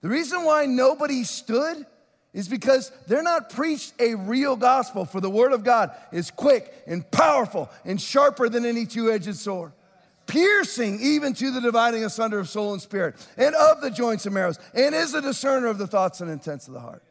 [0.00, 1.86] The reason why nobody stood
[2.34, 6.74] is because they're not preached a real gospel, for the word of God is quick
[6.86, 9.72] and powerful and sharper than any two edged sword,
[10.26, 14.34] piercing even to the dividing asunder of soul and spirit, and of the joints and
[14.34, 17.04] marrows, and is a discerner of the thoughts and intents of the heart.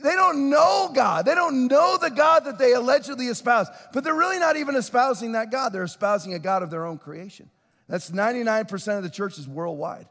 [0.00, 1.24] They don't know God.
[1.24, 5.32] They don't know the God that they allegedly espouse, but they're really not even espousing
[5.32, 5.72] that God.
[5.72, 7.50] They're espousing a God of their own creation.
[7.88, 10.06] That's 99% of the churches worldwide.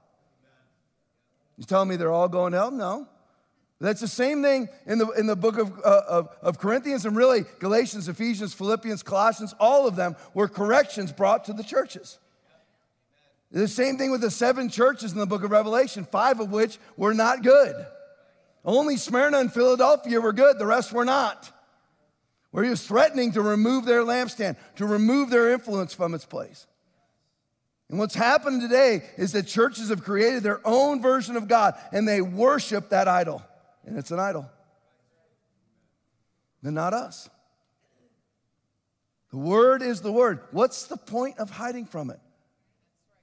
[1.58, 2.72] You telling me they're all going to hell?
[2.72, 3.08] No.
[3.80, 7.16] That's the same thing in the, in the book of, uh, of, of, Corinthians and
[7.16, 12.18] really Galatians, Ephesians, Philippians, Colossians, all of them were corrections brought to the churches.
[13.52, 16.80] The same thing with the seven churches in the book of Revelation, five of which
[16.98, 17.76] were not good.
[18.66, 21.52] Only Smyrna and Philadelphia were good, the rest were not.
[22.50, 26.66] Where he was threatening to remove their lampstand, to remove their influence from its place.
[27.90, 32.08] And what's happened today is that churches have created their own version of God and
[32.08, 33.44] they worship that idol
[33.88, 34.48] and it's an idol.
[36.62, 37.30] Then not us.
[39.32, 40.42] The word is the word.
[40.52, 42.20] What's the point of hiding from it?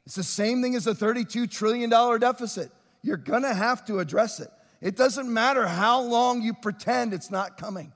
[0.07, 2.71] It's the same thing as a $32 trillion deficit.
[3.03, 4.51] You're gonna have to address it.
[4.81, 7.93] It doesn't matter how long you pretend it's not coming.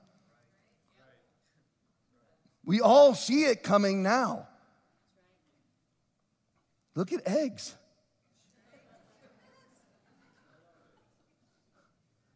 [2.65, 4.47] We all see it coming now.
[6.93, 7.75] Look at eggs.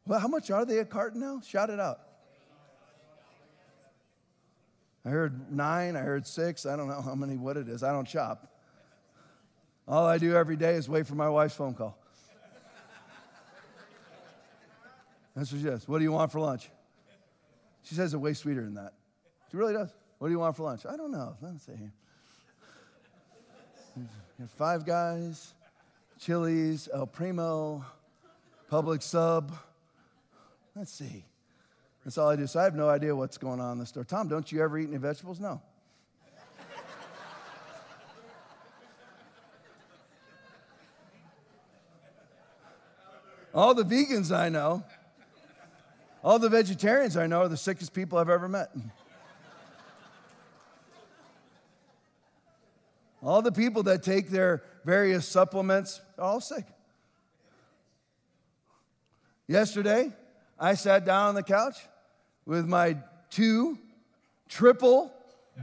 [0.05, 1.41] Well, how much are they a carton now?
[1.45, 1.99] Shout it out.
[5.05, 6.65] I heard nine, I heard six.
[6.65, 7.83] I don't know how many, what it is.
[7.83, 8.47] I don't shop.
[9.87, 11.97] All I do every day is wait for my wife's phone call.
[15.35, 15.87] That's what she does.
[15.87, 16.69] What do you want for lunch?
[17.83, 18.93] She says it way sweeter than that.
[19.51, 19.89] She really does.
[20.19, 20.85] What do you want for lunch?
[20.85, 21.35] I don't know.
[21.41, 21.73] Let's see.
[21.75, 21.91] here.
[24.57, 25.53] Five Guys,
[26.19, 27.83] Chili's, El Primo,
[28.71, 29.51] Publix Sub.
[30.75, 31.25] Let's see.
[32.03, 32.47] That's all I do.
[32.47, 34.03] So I have no idea what's going on in the store.
[34.03, 35.39] Tom, don't you ever eat any vegetables?
[35.39, 35.61] No.
[43.53, 44.83] all the vegans I know,
[46.23, 48.71] all the vegetarians I know are the sickest people I've ever met.
[53.21, 56.65] All the people that take their various supplements are all sick.
[59.47, 60.11] Yesterday,
[60.59, 61.77] I sat down on the couch
[62.45, 62.97] with my
[63.29, 63.77] two
[64.49, 65.11] triple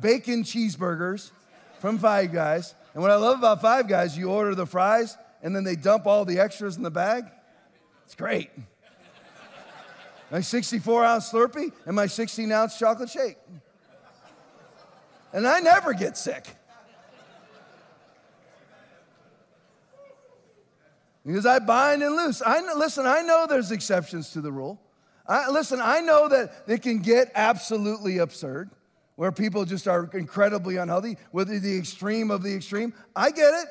[0.00, 1.30] bacon cheeseburgers
[1.78, 2.74] from Five Guys.
[2.94, 6.06] And what I love about Five Guys, you order the fries and then they dump
[6.06, 7.24] all the extras in the bag.
[8.04, 8.50] It's great.
[10.30, 13.36] My 64 ounce Slurpee and my 16 ounce chocolate shake.
[15.32, 16.46] And I never get sick.
[21.24, 22.42] Because I bind and loose.
[22.44, 24.80] I listen, I know there's exceptions to the rule.
[25.26, 28.70] I, listen, I know that it can get absolutely absurd
[29.20, 32.94] where people just are incredibly unhealthy, with the extreme of the extreme.
[33.14, 33.66] I get it.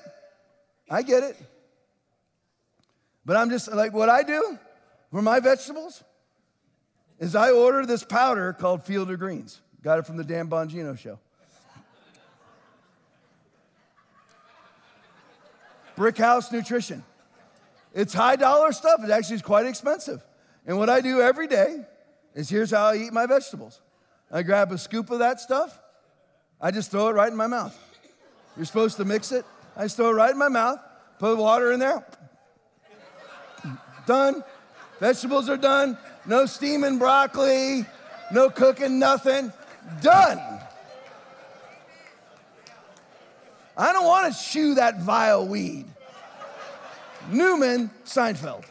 [0.92, 1.36] I get it.
[3.26, 4.60] But I'm just like, what I do
[5.12, 6.04] for my vegetables
[7.18, 9.60] is I order this powder called Field of Greens.
[9.82, 11.18] Got it from the Dan Bongino show.
[15.96, 17.04] Brick House Nutrition.
[17.94, 19.04] It's high dollar stuff.
[19.04, 20.24] It actually is quite expensive.
[20.66, 21.86] And what I do every day
[22.36, 23.82] is here's how I eat my vegetables.
[24.32, 25.80] I grab a scoop of that stuff,
[26.62, 27.78] I just throw it right in my mouth.
[28.56, 29.46] You're supposed to mix it.
[29.76, 30.80] I just throw it right in my mouth,
[31.18, 32.06] put water in there.
[34.06, 34.44] Done.
[35.00, 35.98] Vegetables are done.
[36.26, 37.86] No steaming broccoli,
[38.32, 39.54] no cooking nothing.
[40.02, 40.40] Done.
[43.78, 45.86] I don't want to chew that vile weed.
[47.32, 48.64] Newman Seinfeld.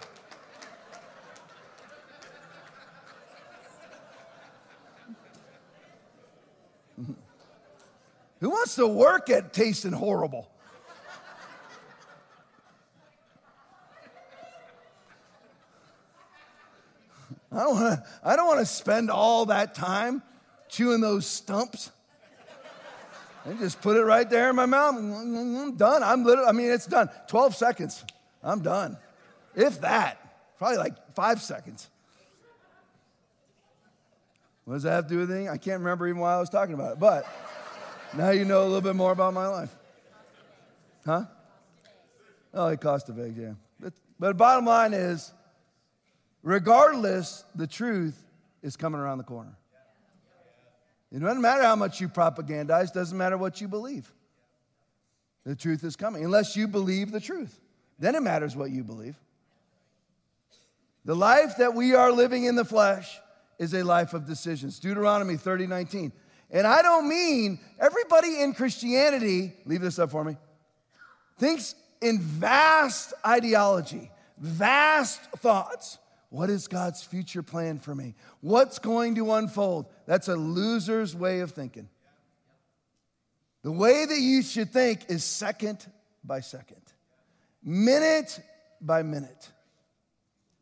[8.40, 10.48] Who wants to work at tasting horrible?
[17.52, 20.22] I don't want to I don't want to spend all that time
[20.68, 21.90] chewing those stumps.
[23.48, 24.96] I just put it right there in my mouth.
[24.96, 26.02] I'm done.
[26.02, 27.08] I'm literally, I mean, it's done.
[27.28, 28.04] 12 seconds.
[28.42, 28.96] I'm done.
[29.54, 30.18] If that,
[30.58, 31.88] probably like five seconds.
[34.64, 35.48] What does that have to do with anything?
[35.48, 37.26] I can't remember even why I was talking about it, but
[38.16, 39.74] now you know a little bit more about my life.
[41.06, 41.24] Huh?
[42.52, 43.52] Oh, it cost a eggs, yeah.
[43.80, 45.32] But, but bottom line is,
[46.42, 48.22] regardless, the truth
[48.62, 49.56] is coming around the corner.
[51.10, 54.12] It doesn't matter how much you propagandize, doesn't matter what you believe.
[55.44, 57.58] The truth is coming, unless you believe the truth.
[57.98, 59.16] Then it matters what you believe.
[61.04, 63.18] The life that we are living in the flesh
[63.58, 64.78] is a life of decisions.
[64.78, 66.12] Deuteronomy 30, 19.
[66.50, 70.36] And I don't mean everybody in Christianity, leave this up for me,
[71.38, 75.98] thinks in vast ideology, vast thoughts.
[76.30, 78.14] What is God's future plan for me?
[78.42, 79.86] What's going to unfold?
[80.06, 81.88] That's a loser's way of thinking.
[83.62, 85.86] The way that you should think is second
[86.22, 86.82] by second
[87.68, 88.40] minute
[88.80, 89.50] by minute.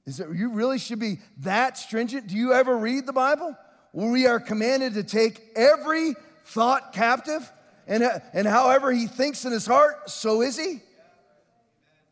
[0.06, 2.26] Is it, you really should be that stringent?
[2.26, 3.56] Do you ever read the Bible?
[3.92, 7.50] We are commanded to take every thought captive,
[7.86, 10.80] and, and however he thinks in his heart, so is he.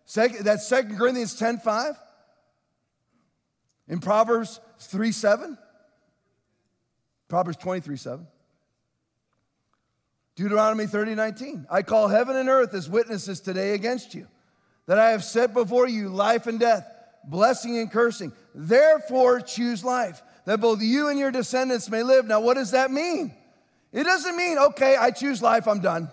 [0.06, 1.94] Second, that's 2 Corinthians 10 5.
[3.88, 5.58] In Proverbs 3 7.
[7.28, 8.26] Proverbs 23 7.
[10.36, 11.66] Deuteronomy 30 19.
[11.70, 14.26] I call heaven and earth as witnesses today against you
[14.86, 16.86] that I have set before you life and death,
[17.24, 18.32] blessing and cursing.
[18.54, 22.26] Therefore, choose life, that both you and your descendants may live.
[22.26, 23.34] Now, what does that mean?
[23.92, 26.10] It doesn't mean, okay, I choose life, I'm done.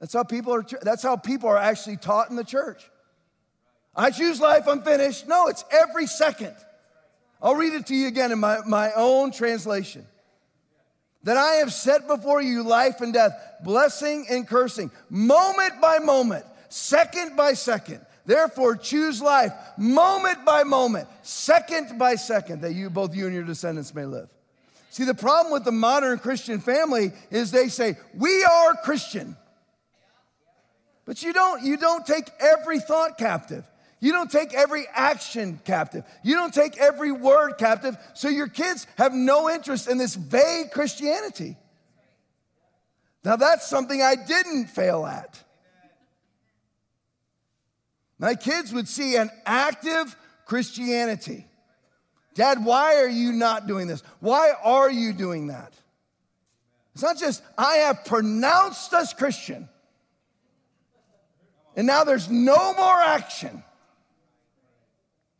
[0.00, 2.82] That's how people are, that's how people are actually taught in the church.
[3.94, 5.26] I choose life, I'm finished.
[5.26, 6.54] No, it's every second.
[7.42, 10.06] I'll read it to you again in my, my own translation.
[11.22, 13.32] That I have set before you life and death,
[13.64, 18.04] blessing and cursing, moment by moment second by second.
[18.24, 23.44] Therefore, choose life moment by moment, second by second, that you, both you and your
[23.44, 24.28] descendants may live.
[24.90, 29.36] See, the problem with the modern Christian family is they say, We are Christian.
[31.04, 33.64] But you don't, you don't take every thought captive.
[34.00, 36.04] You don't take every action captive.
[36.22, 37.96] You don't take every word captive.
[38.14, 41.56] So your kids have no interest in this vague Christianity.
[43.24, 45.42] Now, that's something I didn't fail at.
[48.18, 51.46] My kids would see an active Christianity.
[52.34, 54.02] Dad, why are you not doing this?
[54.20, 55.72] Why are you doing that?
[56.94, 59.68] It's not just, I have pronounced us Christian,
[61.76, 63.62] and now there's no more action.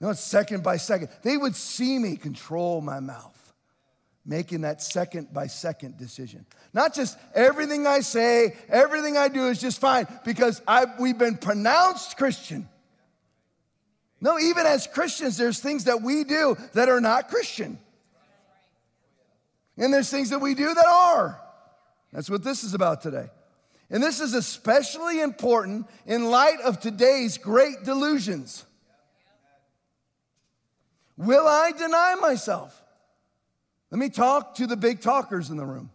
[0.00, 1.08] No, it's second by second.
[1.22, 3.35] They would see me control my mouth,
[4.26, 6.44] making that second by second decision.
[6.74, 11.36] Not just everything I say, everything I do is just fine because I, we've been
[11.36, 12.68] pronounced Christian.
[14.20, 17.78] No, even as Christians, there's things that we do that are not Christian.
[19.76, 21.40] And there's things that we do that are.
[22.12, 23.28] That's what this is about today.
[23.90, 28.64] And this is especially important in light of today's great delusions.
[31.16, 32.82] Will I deny myself?
[33.96, 35.88] Let me talk to the big talkers in the room.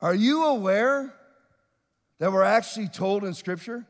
[0.00, 1.12] Are you aware
[2.20, 3.84] that we're actually told in Scripture?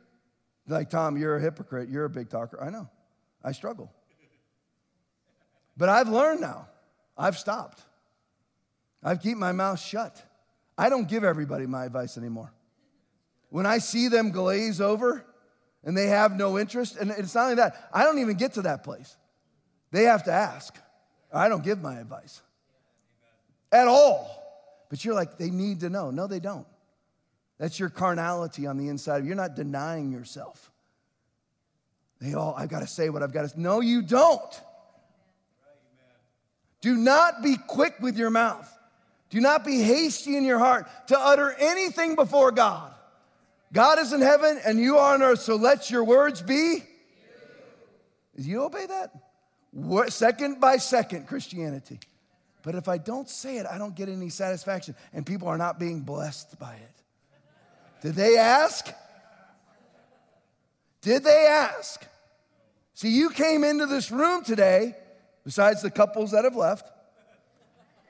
[0.66, 1.90] Like, Tom, you're a hypocrite.
[1.90, 2.58] You're a big talker.
[2.62, 2.88] I know.
[3.44, 3.92] I struggle.
[5.76, 6.66] But I've learned now.
[7.14, 7.82] I've stopped.
[9.02, 10.24] I've keep my mouth shut.
[10.78, 12.54] I don't give everybody my advice anymore.
[13.50, 15.26] When I see them glaze over
[15.84, 18.62] and they have no interest, and it's not only that, I don't even get to
[18.62, 19.16] that place.
[19.90, 20.76] They have to ask.
[21.32, 22.42] I don't give my advice
[23.72, 24.34] at all.
[24.88, 26.10] But you're like, they need to know.
[26.10, 26.66] No, they don't.
[27.58, 29.24] That's your carnality on the inside.
[29.24, 30.70] You're not denying yourself.
[32.20, 33.54] They all, I've got to say what I've got to say.
[33.58, 34.62] No, you don't.
[36.80, 38.72] Do not be quick with your mouth.
[39.30, 42.92] Do not be hasty in your heart to utter anything before God.
[43.72, 46.84] God is in heaven and you are on earth, so let your words be.
[48.36, 50.12] You obey that?
[50.12, 52.00] Second by second, Christianity.
[52.62, 55.78] But if I don't say it, I don't get any satisfaction, and people are not
[55.78, 57.02] being blessed by it.
[58.02, 58.92] Did they ask?
[61.00, 62.04] Did they ask?
[62.94, 64.96] See, you came into this room today,
[65.44, 66.90] besides the couples that have left,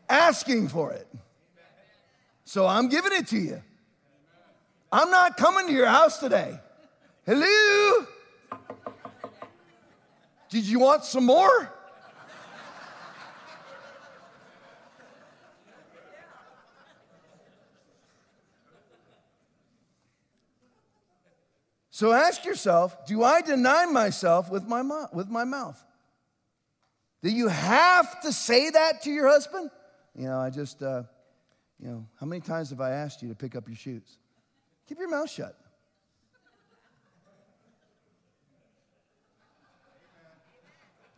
[0.08, 1.06] asking for it.
[2.44, 3.62] So I'm giving it to you.
[4.90, 6.58] I'm not coming to your house today.
[7.26, 8.06] Hello?
[10.48, 11.72] Did you want some more?
[21.90, 25.84] So ask yourself do I deny myself with my, mouth, with my mouth?
[27.22, 29.70] Do you have to say that to your husband?
[30.14, 31.02] You know, I just, uh,
[31.80, 34.18] you know, how many times have I asked you to pick up your shoes?
[34.88, 35.54] Keep your mouth shut.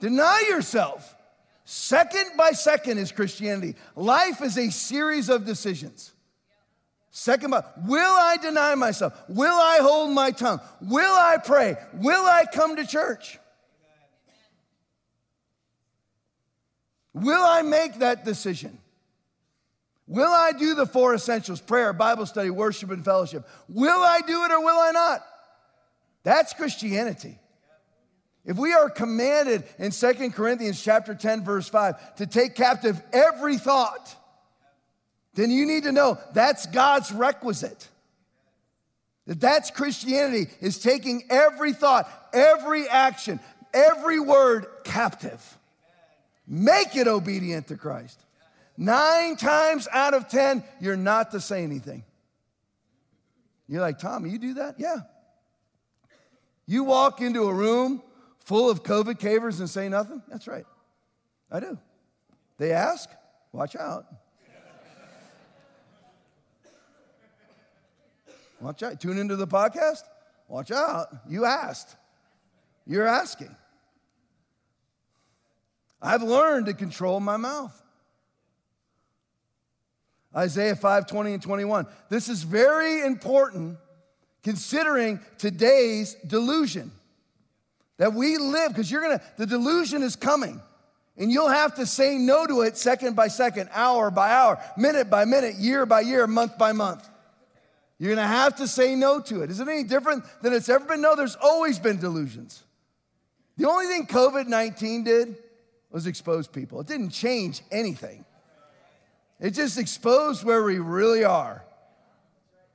[0.01, 1.15] Deny yourself.
[1.65, 3.77] Second by second is Christianity.
[3.95, 6.13] Life is a series of decisions.
[7.13, 9.13] Second, by, will I deny myself?
[9.29, 10.61] Will I hold my tongue?
[10.81, 11.77] Will I pray?
[11.95, 13.39] Will I come to church?
[17.13, 18.80] Will I make that decision?
[20.11, 23.49] Will I do the four essentials prayer, Bible study, worship, and fellowship?
[23.69, 25.25] Will I do it or will I not?
[26.25, 27.39] That's Christianity.
[28.45, 33.57] If we are commanded in Second Corinthians chapter 10 verse 5 to take captive every
[33.57, 34.17] thought
[35.35, 37.89] then you need to know that's God's requisite.
[39.27, 43.39] That that's Christianity is taking every thought, every action,
[43.73, 45.41] every word captive.
[46.49, 48.19] Make it obedient to Christ.
[48.81, 52.03] Nine times out of 10, you're not to say anything.
[53.69, 54.77] You're like, Tommy, you do that?
[54.79, 55.01] Yeah.
[56.67, 58.03] You walk into a room
[58.39, 60.23] full of COVID cavers and say nothing?
[60.29, 60.65] That's right.
[61.51, 61.77] I do.
[62.57, 63.11] They ask,
[63.53, 64.07] watch out.
[68.63, 68.99] Watch out.
[68.99, 70.05] Tune into the podcast.
[70.49, 71.09] Watch out.
[71.29, 71.97] You asked.
[72.87, 73.55] You're asking.
[76.01, 77.77] I've learned to control my mouth.
[80.37, 81.87] Isaiah 5 20 and 21.
[82.09, 83.79] This is very important
[84.43, 86.93] considering today's delusion
[87.99, 90.61] that we live, because you're gonna, the delusion is coming.
[91.19, 95.11] And you'll have to say no to it second by second, hour by hour, minute
[95.11, 97.07] by minute, year by year, month by month.
[97.99, 99.51] You're to have to say no to it.
[99.51, 101.03] Is it any different than it's ever been?
[101.03, 102.63] No, there's always been delusions.
[103.59, 105.37] The only thing COVID 19 did
[105.91, 106.81] was expose people.
[106.81, 108.25] It didn't change anything.
[109.41, 111.65] It just exposed where we really are.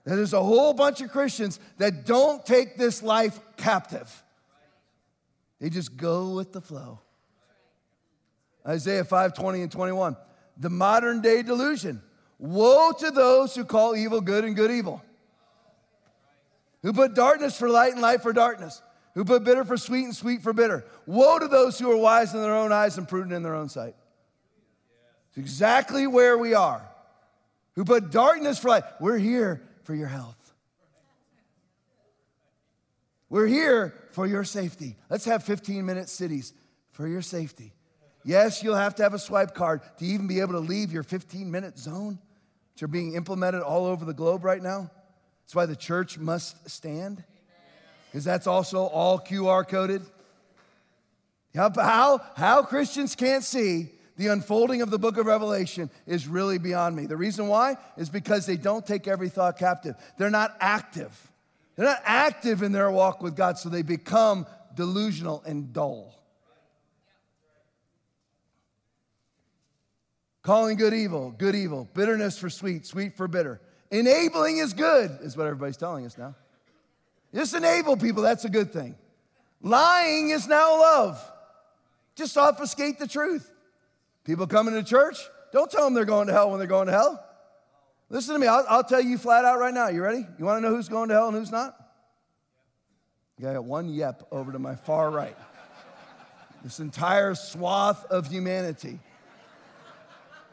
[0.03, 4.24] That there's a whole bunch of Christians that don't take this life captive.
[5.59, 6.99] They just go with the flow.
[8.68, 10.18] Isaiah 5 20 and 21.
[10.57, 12.01] The modern day delusion.
[12.38, 15.01] Woe to those who call evil good and good evil,
[16.82, 18.82] who put darkness for light and light for darkness,
[19.13, 20.86] who put bitter for sweet and sweet for bitter.
[21.05, 23.70] Woe to those who are wise in their own eyes and prudent in their own
[23.70, 23.95] sight.
[25.36, 26.82] It's exactly where we are.
[27.76, 28.84] Who put darkness for light.
[29.02, 30.38] We're here for your health.
[33.30, 34.96] We're here for your safety.
[35.10, 36.54] Let's have 15 minute cities
[36.94, 37.74] for your safety.
[38.24, 41.04] Yes, you'll have to have a swipe card to even be able to leave your
[41.04, 42.18] 15 minute zone,
[42.74, 44.90] which are being implemented all over the globe right now.
[45.44, 47.24] That's why the church must stand,
[48.10, 50.02] because that's also all QR coded.
[51.54, 56.95] How, how Christians can't see the unfolding of the book of Revelation is really beyond
[56.95, 57.05] me.
[57.05, 59.95] The reason why is because they don't take every thought captive.
[60.18, 61.32] They're not active.
[61.76, 64.45] They're not active in their walk with God, so they become
[64.76, 66.13] delusional and dull.
[70.43, 71.89] Calling good evil, good evil.
[71.93, 73.59] Bitterness for sweet, sweet for bitter.
[73.91, 76.36] Enabling is good, is what everybody's telling us now.
[77.34, 78.95] Just enable people, that's a good thing.
[79.61, 81.32] Lying is now love.
[82.16, 83.51] Just obfuscate the truth.
[84.26, 85.18] People coming to church,
[85.54, 87.24] don't tell them they're going to hell when they're going to hell.
[88.10, 89.88] Listen to me, I'll, I'll tell you flat out right now.
[89.88, 90.26] You ready?
[90.38, 91.76] You want to know who's going to hell and who's not?
[93.40, 95.38] I got one yep over to my far right.
[96.64, 99.00] This entire swath of humanity.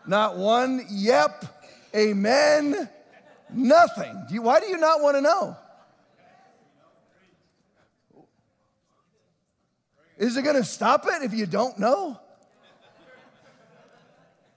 [0.07, 1.45] Not one yep,
[1.95, 2.89] amen,
[3.51, 4.25] nothing.
[4.29, 5.57] Do you, why do you not want to know?
[10.19, 12.21] Is it going to stop it if you don't know?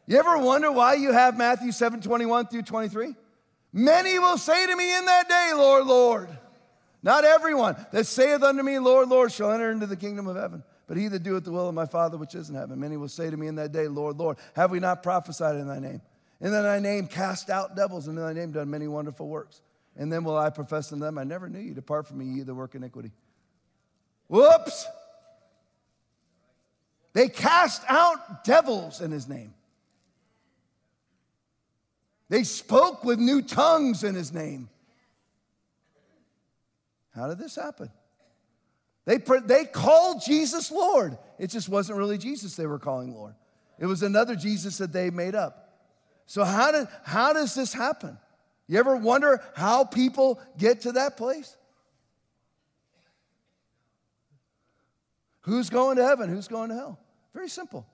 [0.07, 3.15] You ever wonder why you have Matthew 7 21 through 23?
[3.73, 6.29] Many will say to me in that day, Lord, Lord.
[7.03, 10.63] Not everyone that saith unto me, Lord, Lord, shall enter into the kingdom of heaven,
[10.87, 12.79] but he that doeth the will of my Father which is in heaven.
[12.79, 15.67] Many will say to me in that day, Lord, Lord, have we not prophesied in
[15.67, 16.01] thy name?
[16.39, 19.61] And In thy name cast out devils, and in thy name done many wonderful works.
[19.95, 21.73] And then will I profess unto them, I never knew you.
[21.73, 23.11] Depart from me, ye that work iniquity.
[24.27, 24.85] Whoops!
[27.13, 29.53] They cast out devils in his name.
[32.29, 34.69] They spoke with new tongues in his name.
[37.15, 37.89] How did this happen?
[39.05, 41.17] They, they called Jesus Lord.
[41.37, 43.35] It just wasn't really Jesus they were calling Lord,
[43.79, 45.61] it was another Jesus that they made up.
[46.27, 48.17] So, how, did, how does this happen?
[48.67, 51.55] You ever wonder how people get to that place?
[55.41, 56.29] Who's going to heaven?
[56.29, 56.99] Who's going to hell?
[57.35, 57.85] Very simple.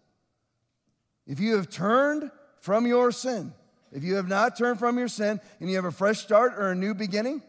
[1.27, 3.53] If you have turned from your sin,
[3.91, 6.71] if you have not turned from your sin and you have a fresh start or
[6.71, 7.41] a new beginning,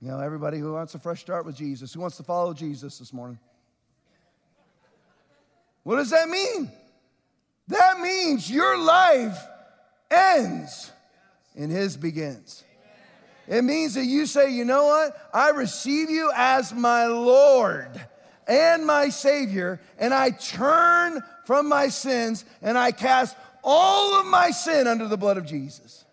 [0.00, 2.98] you know, everybody who wants a fresh start with Jesus, who wants to follow Jesus
[2.98, 3.38] this morning.
[5.82, 6.70] What does that mean?
[7.68, 9.38] That means your life
[10.10, 10.92] ends
[11.56, 12.62] and his begins.
[13.48, 15.30] It means that you say, you know what?
[15.32, 17.88] I receive you as my Lord
[18.46, 24.50] and my Savior, and I turn from my sins and I cast all of my
[24.50, 26.04] sin under the blood of Jesus.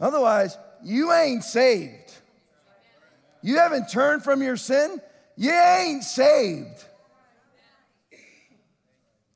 [0.00, 2.14] Otherwise, you ain't saved.
[3.42, 5.00] You haven't turned from your sin,
[5.36, 6.84] you ain't saved.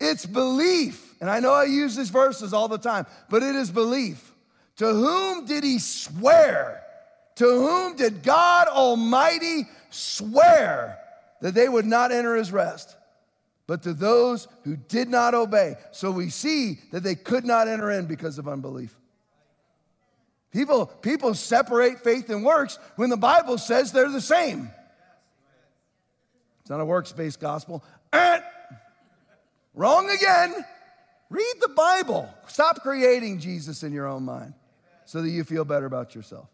[0.01, 1.15] It's belief.
[1.21, 4.33] And I know I use these verses all the time, but it is belief.
[4.77, 6.83] To whom did he swear?
[7.37, 10.99] To whom did God Almighty swear
[11.41, 12.97] that they would not enter his rest?
[13.67, 15.77] But to those who did not obey.
[15.93, 18.95] So we see that they could not enter in because of unbelief.
[20.53, 24.71] People, people separate faith and works when the Bible says they're the same.
[26.61, 27.85] It's not a works based gospel.
[28.13, 28.41] Eh,
[29.75, 30.55] wrong again.
[31.29, 32.33] Read the Bible.
[32.47, 34.55] Stop creating Jesus in your own mind
[35.05, 36.49] so that you feel better about yourself.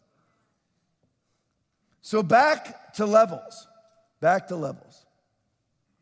[2.02, 3.68] So, back to levels.
[4.20, 5.04] Back to levels.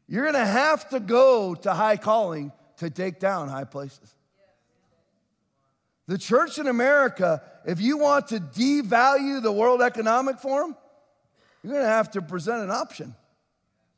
[0.09, 4.15] You're going to have to go to high calling to take down high places.
[6.07, 10.75] The church in America, if you want to devalue the World Economic Forum,
[11.63, 13.15] you're going to have to present an option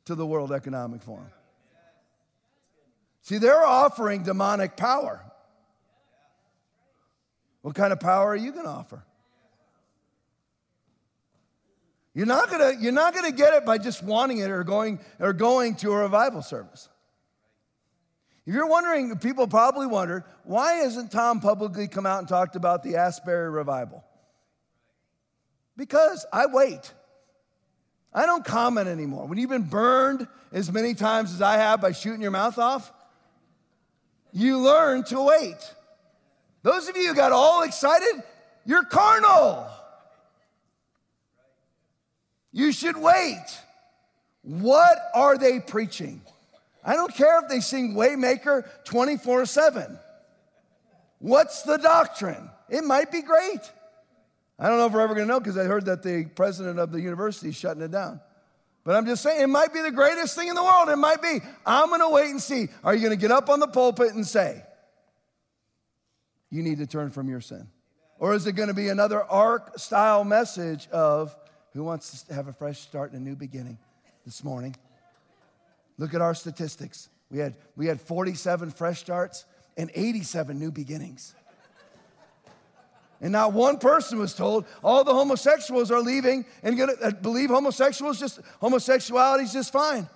[0.05, 1.29] to the World Economic Forum.
[3.21, 5.23] See, they're offering demonic power.
[7.61, 9.03] What kind of power are you going to offer?
[12.13, 15.33] You're not gonna, you're not gonna get it by just wanting it or going, or
[15.33, 16.89] going to a revival service.
[18.45, 22.83] If you're wondering, people probably wondered, why hasn't Tom publicly come out and talked about
[22.83, 24.03] the Asbury revival?
[25.77, 26.91] Because I wait.
[28.13, 29.25] I don't comment anymore.
[29.27, 32.91] When you've been burned as many times as I have by shooting your mouth off,
[34.33, 35.73] you learn to wait.
[36.63, 38.21] Those of you who got all excited,
[38.65, 39.67] you're carnal.
[42.51, 43.45] You should wait.
[44.43, 46.21] What are they preaching?
[46.83, 49.99] I don't care if they sing Waymaker 24 7.
[51.19, 52.49] What's the doctrine?
[52.69, 53.59] It might be great.
[54.57, 56.79] I don't know if we're ever going to know because I heard that the president
[56.79, 58.19] of the university is shutting it down.
[58.83, 60.89] But I'm just saying, it might be the greatest thing in the world.
[60.89, 61.39] It might be.
[61.65, 62.67] I'm going to wait and see.
[62.83, 64.63] Are you going to get up on the pulpit and say,
[66.49, 67.67] you need to turn from your sin?
[68.17, 71.35] Or is it going to be another ark style message of
[71.73, 73.77] who wants to have a fresh start and a new beginning
[74.25, 74.75] this morning?
[75.97, 77.09] Look at our statistics.
[77.29, 79.45] We had, we had 47 fresh starts
[79.77, 81.33] and 87 new beginnings.
[83.21, 87.51] And not one person was told all the homosexuals are leaving and gonna uh, believe
[87.51, 90.09] homosexuals just homosexuality is just fine.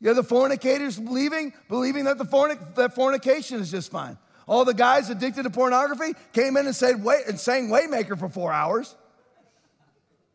[0.00, 4.16] You have the fornicators leaving, believing that the fornic, that fornication is just fine.
[4.48, 8.30] All the guys addicted to pornography came in and said wait and sang Waymaker for
[8.30, 8.96] four hours,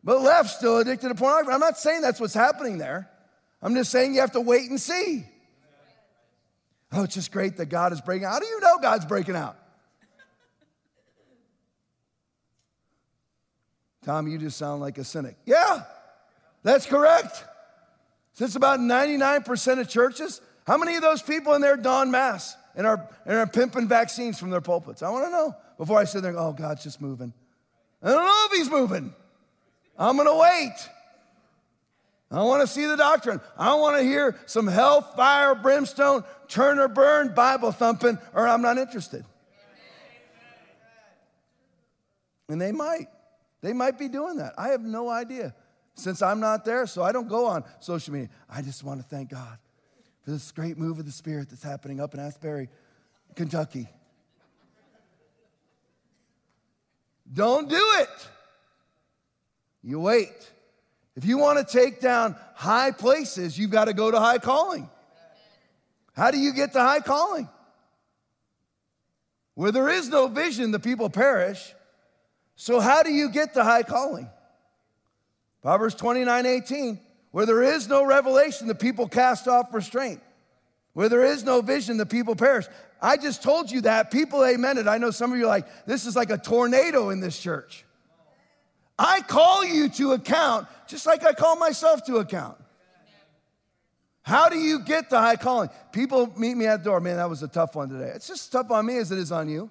[0.08, 1.52] but left still addicted to pornography.
[1.52, 3.10] I'm not saying that's what's happening there.
[3.60, 5.26] I'm just saying you have to wait and see.
[6.90, 8.32] Oh, it's just great that God is breaking out.
[8.32, 9.58] How do you know God's breaking out?
[14.02, 15.36] Tom, you just sound like a cynic.
[15.44, 15.82] Yeah,
[16.62, 17.44] that's correct.
[18.32, 22.86] Since about 99% of churches, how many of those people in there don mass and
[22.86, 25.02] are, and are pimping vaccines from their pulpits?
[25.02, 27.34] I want to know before I sit there and go, oh, God's just moving.
[28.02, 29.12] I don't know if he's moving.
[29.98, 30.88] I'm going to wait.
[32.30, 33.40] I want to see the doctrine.
[33.56, 38.60] I want to hear some hell, fire, brimstone, turn or burn, Bible thumping, or I'm
[38.60, 39.24] not interested.
[42.48, 43.08] And they might.
[43.60, 44.54] They might be doing that.
[44.56, 45.54] I have no idea.
[45.94, 48.28] Since I'm not there, so I don't go on social media.
[48.48, 49.58] I just want to thank God
[50.22, 52.68] for this great move of the Spirit that's happening up in Asbury,
[53.34, 53.88] Kentucky.
[57.32, 58.28] Don't do it.
[59.82, 60.50] You wait.
[61.16, 64.88] If you want to take down high places, you've got to go to high calling.
[66.14, 67.48] How do you get to high calling?
[69.54, 71.74] Where there is no vision, the people perish.
[72.54, 74.28] So, how do you get to high calling?
[75.62, 77.00] Proverbs 29 18,
[77.30, 80.20] where there is no revelation, the people cast off restraint.
[80.92, 82.66] Where there is no vision, the people perish.
[83.00, 84.10] I just told you that.
[84.10, 84.88] People amen it.
[84.88, 87.84] I know some of you are like, this is like a tornado in this church.
[88.98, 92.56] I call you to account just like I call myself to account.
[94.22, 95.70] How do you get the high calling?
[95.92, 97.00] People meet me at the door.
[97.00, 98.12] Man, that was a tough one today.
[98.14, 99.70] It's just tough on me as it is on you.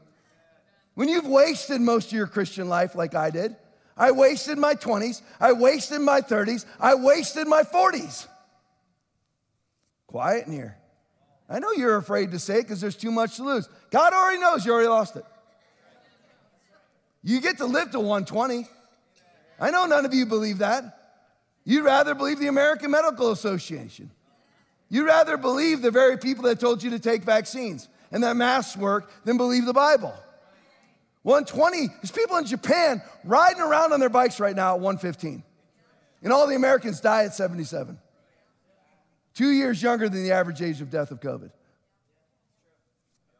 [0.95, 3.55] When you've wasted most of your Christian life like I did,
[3.95, 8.27] I wasted my 20s, I wasted my 30s, I wasted my 40s.
[10.07, 10.77] Quiet in here.
[11.49, 13.69] I know you're afraid to say it because there's too much to lose.
[13.91, 15.25] God already knows you already lost it.
[17.23, 18.67] You get to live to 120.
[19.59, 20.97] I know none of you believe that.
[21.65, 24.11] You'd rather believe the American Medical Association.
[24.89, 28.77] You'd rather believe the very people that told you to take vaccines and that masks
[28.77, 30.13] work than believe the Bible.
[31.23, 35.43] 120, there's people in Japan riding around on their bikes right now at 115.
[36.23, 37.99] And all the Americans die at 77.
[39.33, 41.51] Two years younger than the average age of death of COVID.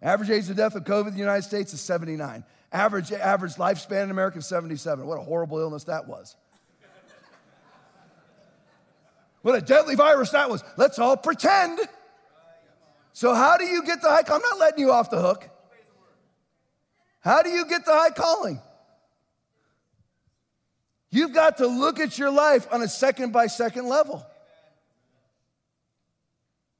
[0.08, 2.45] Average age of death of COVID in the United States is 79.
[2.72, 5.05] Average, average lifespan in America is 77.
[5.05, 6.38] What a horrible illness that was.
[9.41, 10.64] What a deadly virus that was.
[10.78, 11.80] Let's all pretend.
[13.12, 14.22] So, how do you get the high?
[14.26, 15.49] I'm not letting you off the hook.
[17.20, 18.62] How do you get the high calling?
[21.10, 24.26] You've got to look at your life on a second by second level.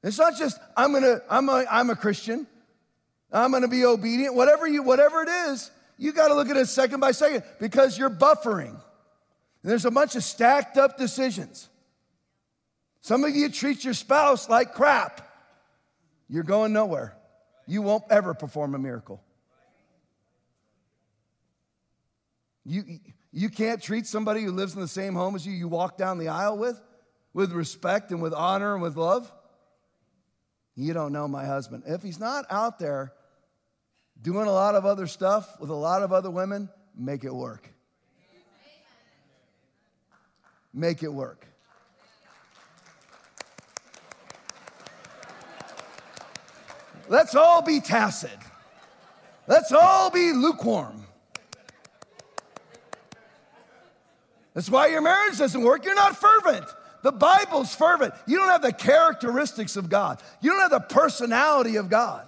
[0.02, 2.46] It's not just I'm gonna I'm a, I'm a Christian,
[3.32, 4.34] I'm gonna be obedient.
[4.34, 7.98] Whatever you whatever it is, you got to look at it second by second because
[7.98, 8.70] you're buffering.
[8.70, 8.80] And
[9.70, 11.68] there's a bunch of stacked up decisions.
[13.00, 15.28] Some of you treat your spouse like crap.
[16.28, 17.16] You're going nowhere.
[17.66, 19.22] You won't ever perform a miracle.
[22.64, 22.84] You,
[23.32, 26.18] you can't treat somebody who lives in the same home as you, you walk down
[26.18, 26.80] the aisle with,
[27.32, 29.32] with respect and with honor and with love.
[30.76, 31.84] You don't know my husband.
[31.86, 33.12] If he's not out there
[34.22, 37.68] doing a lot of other stuff with a lot of other women, make it work.
[40.74, 41.46] Make it work.
[47.08, 48.38] let's all be tacit.
[49.46, 51.04] Let's all be lukewarm.
[54.52, 55.84] That's why your marriage doesn't work.
[55.84, 56.66] You're not fervent.
[57.02, 58.12] The Bible's fervent.
[58.26, 62.27] You don't have the characteristics of God, you don't have the personality of God.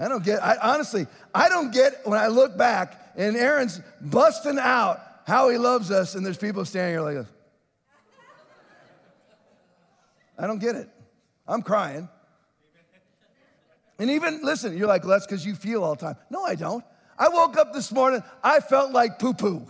[0.00, 4.58] I don't get, I, honestly, I don't get when I look back and Aaron's busting
[4.58, 7.26] out how he loves us, and there's people standing here like this.
[10.38, 10.88] I don't get it.
[11.46, 12.08] I'm crying.
[13.98, 16.16] And even, listen, you're like, well, that's because you feel all the time.
[16.30, 16.82] No, I don't.
[17.18, 19.66] I woke up this morning, I felt like poo poo.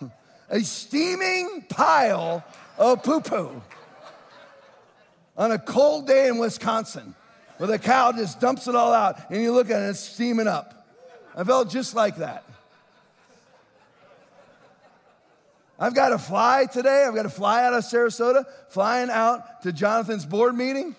[0.50, 2.44] A steaming pile
[2.76, 3.62] of poo poo
[5.36, 7.14] on a cold day in Wisconsin
[7.58, 10.48] where the cow just dumps it all out and you look at it, it's steaming
[10.48, 10.86] up.
[11.36, 12.44] I felt just like that.
[15.78, 17.04] I've got to fly today.
[17.06, 20.94] I've got to fly out of Sarasota, flying out to Jonathan's board meeting.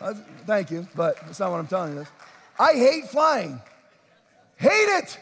[0.00, 0.14] Uh,
[0.46, 2.06] thank you, but that's not what I'm telling you.
[2.58, 3.60] I hate flying.
[4.56, 5.18] Hate it.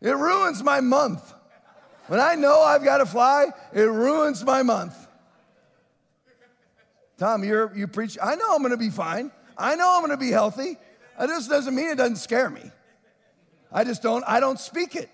[0.00, 1.32] It ruins my month.
[2.06, 4.94] When I know I've got to fly, it ruins my month.
[7.22, 8.18] Tom, you're, you preach.
[8.20, 9.30] I know I'm going to be fine.
[9.56, 10.76] I know I'm going to be healthy.
[11.20, 12.68] It just doesn't mean it doesn't scare me.
[13.70, 15.08] I just don't, I don't speak it.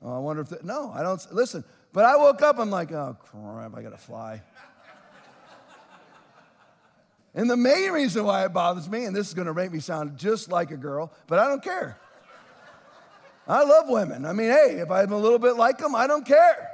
[0.00, 1.62] Oh, I wonder if, the, no, I don't, listen.
[1.92, 4.40] But I woke up, I'm like, oh crap, I got to fly.
[7.34, 10.16] And the main reason why it bothers me, and this is gonna make me sound
[10.16, 11.98] just like a girl, but I don't care.
[13.46, 14.24] I love women.
[14.24, 16.70] I mean, hey, if I'm a little bit like them, I don't care.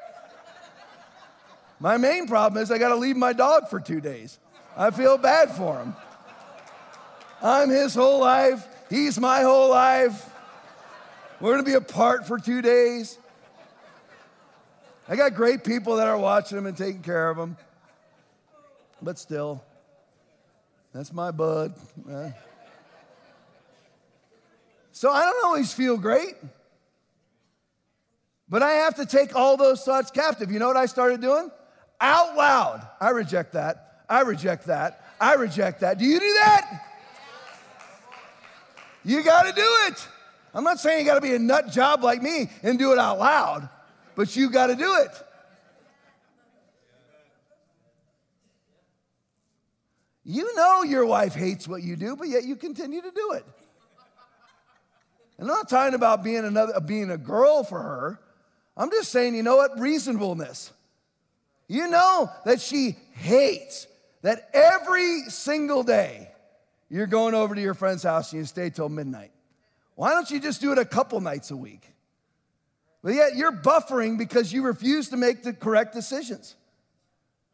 [1.81, 4.39] My main problem is I gotta leave my dog for two days.
[4.77, 5.97] I feel bad for him.
[7.43, 10.31] I'm his whole life, he's my whole life.
[11.41, 13.19] We're gonna be apart for two days.
[15.09, 17.57] I got great people that are watching him and taking care of him,
[19.01, 19.63] but still.
[20.93, 21.75] That's my bud.
[24.93, 26.35] So I don't always feel great.
[28.49, 30.51] But I have to take all those thoughts captive.
[30.51, 31.51] You know what I started doing?
[32.01, 32.87] Out loud.
[33.01, 33.96] I reject that.
[34.09, 35.05] I reject that.
[35.21, 35.99] I reject that.
[35.99, 36.83] Do you do that?
[39.05, 40.09] You got to do it.
[40.55, 42.99] I'm not saying you got to be a nut job like me and do it
[42.99, 43.69] out loud,
[44.15, 45.11] but you got to do it.
[50.25, 53.45] You know your wife hates what you do, but yet you continue to do it.
[55.39, 58.21] I'm not talking about being another being a girl for her.
[58.77, 59.79] I'm just saying, you know what?
[59.79, 60.73] Reasonableness.
[61.69, 63.87] You know that she hates
[64.27, 66.29] that every single day
[66.89, 69.31] you're going over to your friend's house and you stay till midnight.
[69.95, 71.89] Why don't you just do it a couple nights a week?
[73.05, 76.57] But yet you're buffering because you refuse to make the correct decisions.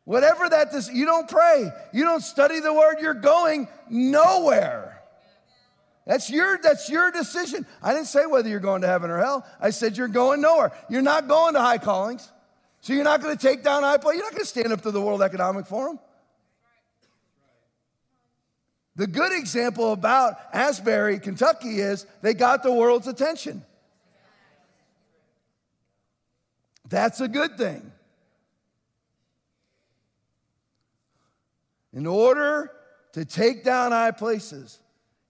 [0.04, 5.02] Whatever that is, you don't pray, you don't study the word, you're going nowhere.
[6.06, 7.66] That's your, that's your decision.
[7.82, 9.46] I didn't say whether you're going to heaven or hell.
[9.60, 10.72] I said you're going nowhere.
[10.88, 12.32] You're not going to high callings.
[12.80, 13.98] So you're not going to take down high.
[14.02, 15.98] You're not going to stand up to the World Economic Forum.
[18.94, 23.64] The good example about Asbury, Kentucky is they got the world's attention.
[26.88, 27.90] That's a good thing.
[31.94, 32.70] In order
[33.12, 34.78] to take down high places,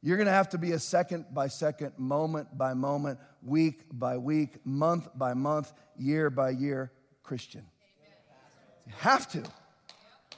[0.00, 4.16] you're going to have to be a second by second, moment by moment, week by
[4.16, 6.90] week, month by month, year by year
[7.22, 7.64] Christian.
[8.86, 9.44] You have to.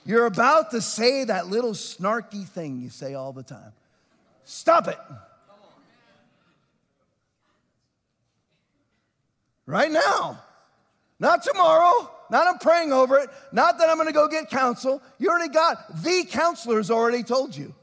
[0.04, 3.72] You're about to say that little snarky thing you say all the time.
[4.44, 4.98] Stop it.
[9.66, 10.42] Right now.
[11.18, 12.10] Not tomorrow.
[12.30, 13.30] Not I'm praying over it.
[13.52, 15.02] Not that I'm going to go get counsel.
[15.18, 17.74] You already got the counselor's already told you.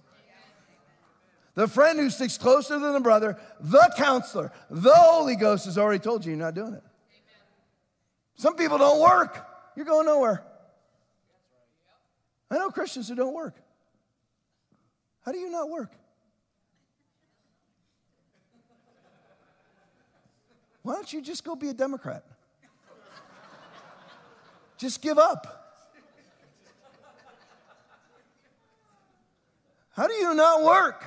[1.56, 6.00] The friend who sticks closer than the brother, the counselor, the Holy Ghost has already
[6.00, 6.84] told you you're not doing it.
[8.36, 9.46] Some people don't work.
[9.76, 10.44] You're going nowhere.
[12.52, 13.56] I know Christians who don't work.
[15.26, 15.94] How do you not work?
[20.82, 22.26] Why don't you just go be a Democrat?
[24.78, 25.58] Just give up.
[29.92, 31.04] How do you not work?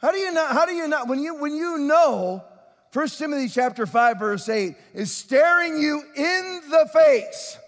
[0.00, 2.44] How do you not, how do you not, when you, when you know
[2.92, 7.58] 1 Timothy chapter 5 verse 8 is staring you in the face,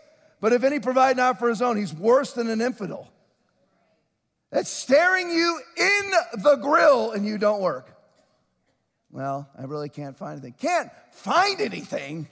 [0.40, 3.10] but if any provide not for his own, he's worse than an infidel.
[4.50, 6.10] That's staring you in
[6.42, 7.96] the grill and you don't work.
[9.10, 10.54] Well, I really can't find anything.
[10.58, 12.28] Can't find anything?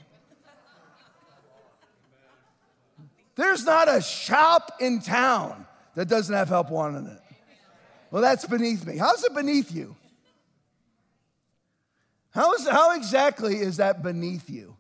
[3.34, 7.22] There's not a shop in town that doesn't have help wanted in it.
[8.10, 8.96] Well, that's beneath me.
[8.96, 9.94] How's it beneath you?
[12.30, 14.77] How, is, how exactly is that beneath you?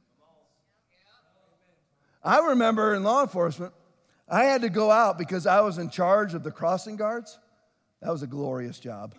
[2.22, 3.72] I remember in law enforcement,
[4.28, 7.38] I had to go out because I was in charge of the crossing guards.
[8.02, 9.14] That was a glorious job.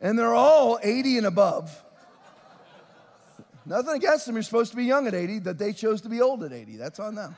[0.00, 1.82] and they're all 80 and above.
[3.64, 4.34] Nothing against them.
[4.34, 6.76] You're supposed to be young at 80, that they chose to be old at 80.
[6.76, 7.36] That's on them.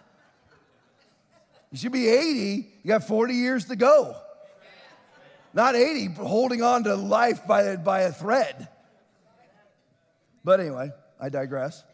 [1.71, 4.17] You should be 80, you got 40 years to go.
[5.55, 8.69] Not 80, holding on to life by, by a thread.
[10.43, 10.91] But anyway,
[11.21, 11.85] I digress.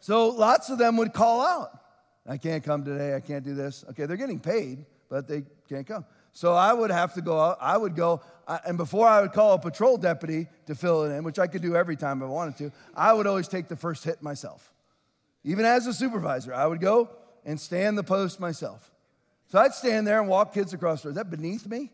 [0.00, 1.70] So lots of them would call out.
[2.28, 3.14] I can't come today.
[3.14, 3.84] I can't do this.
[3.90, 6.04] Okay, they're getting paid, but they can't come.
[6.32, 7.58] So I would have to go out.
[7.60, 8.20] I would go,
[8.66, 11.62] and before I would call a patrol deputy to fill it in, which I could
[11.62, 14.72] do every time I wanted to, I would always take the first hit myself.
[15.44, 17.10] Even as a supervisor, I would go
[17.44, 18.89] and stand the post myself.
[19.50, 21.12] So I'd stand there and walk kids across the road.
[21.12, 21.90] Is that beneath me?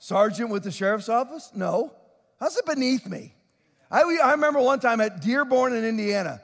[0.00, 1.50] Sergeant with the sheriff's office?
[1.54, 1.92] No.
[2.40, 3.32] How's it beneath me?
[3.90, 6.42] I, I remember one time at Dearborn in Indiana,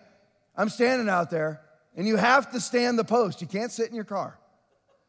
[0.57, 1.61] I'm standing out there,
[1.97, 3.41] and you have to stand the post.
[3.41, 4.39] You can't sit in your car.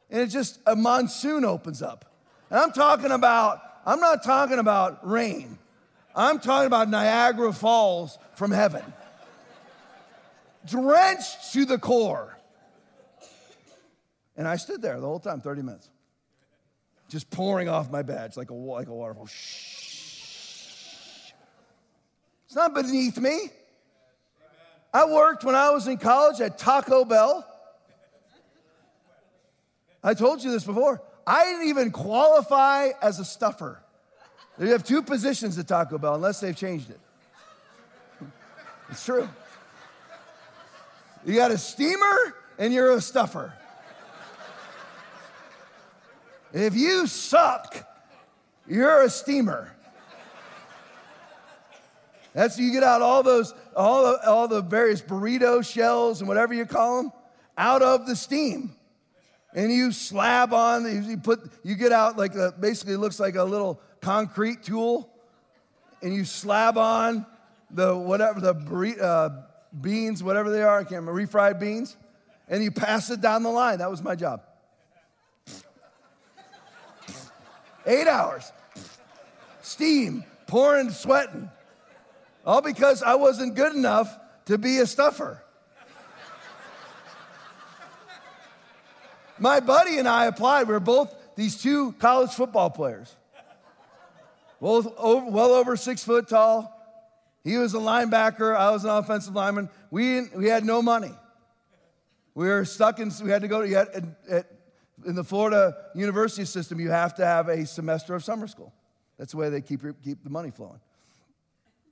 [0.10, 2.06] And it just, a monsoon opens up.
[2.50, 5.58] And I'm talking about, I'm not talking about rain.
[6.16, 8.84] I'm talking about Niagara Falls from heaven.
[10.66, 12.35] Drenched to the core.
[14.38, 15.90] And I stood there the whole time, 30 minutes,
[17.10, 19.28] just pouring off my badge like a, like a waterfall.
[19.28, 21.32] Shh.
[22.46, 23.50] It's not beneath me.
[24.94, 27.46] I worked when I was in college at Taco Bell.
[30.04, 31.02] I told you this before.
[31.28, 33.82] I didn't even qualify as a stuffer.
[34.58, 37.00] They have two positions at Taco Bell, unless they've changed it.
[38.90, 39.28] It's true.
[41.26, 43.54] You got a steamer and you're a stuffer.
[46.56, 47.86] If you suck,
[48.66, 49.76] you're a steamer.
[52.32, 56.54] That's you get out all those, all the, all the various burrito shells and whatever
[56.54, 57.12] you call them
[57.58, 58.74] out of the steam.
[59.54, 63.44] And you slab on, you put, you get out like a, basically looks like a
[63.44, 65.10] little concrete tool,
[66.02, 67.26] and you slab on
[67.70, 69.30] the whatever the burrito, uh,
[69.82, 71.98] beans, whatever they are, I can't remember, refried beans,
[72.48, 73.80] and you pass it down the line.
[73.80, 74.42] That was my job.
[77.86, 78.52] Eight hours,
[79.62, 81.50] steam, pouring, sweating.
[82.46, 84.16] All because I wasn't good enough
[84.46, 85.42] to be a stuffer.
[89.38, 90.68] My buddy and I applied.
[90.68, 93.14] We were both these two college football players,
[94.62, 96.72] both over, well over six foot tall.
[97.44, 99.70] He was a linebacker, I was an offensive lineman.
[99.92, 101.12] We, we had no money.
[102.34, 104.52] We were stuck in, we had to go to, had, at,
[105.06, 108.74] in the Florida university system, you have to have a semester of summer school.
[109.18, 110.80] That's the way they keep, keep the money flowing.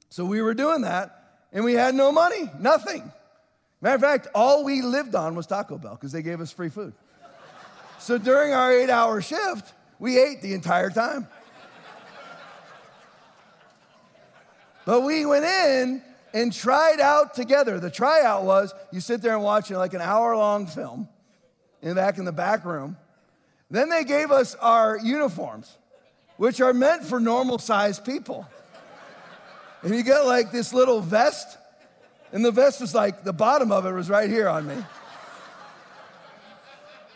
[0.10, 3.12] So we were doing that, and we had no money, nothing.
[3.82, 6.70] Matter of fact, all we lived on was Taco Bell because they gave us free
[6.70, 6.94] food.
[8.00, 11.28] so during our eight hour shift, we ate the entire time.
[14.86, 16.02] but we went in
[16.34, 17.80] and tried out together.
[17.80, 21.08] The tryout was you sit there and watch like an hour long film
[21.82, 22.98] in back in the back room.
[23.74, 25.80] Then they gave us our uniforms,
[26.38, 28.48] which are meant for normal sized people.
[29.82, 31.58] And you get like this little vest,
[32.32, 34.76] and the vest was like, the bottom of it was right here on me.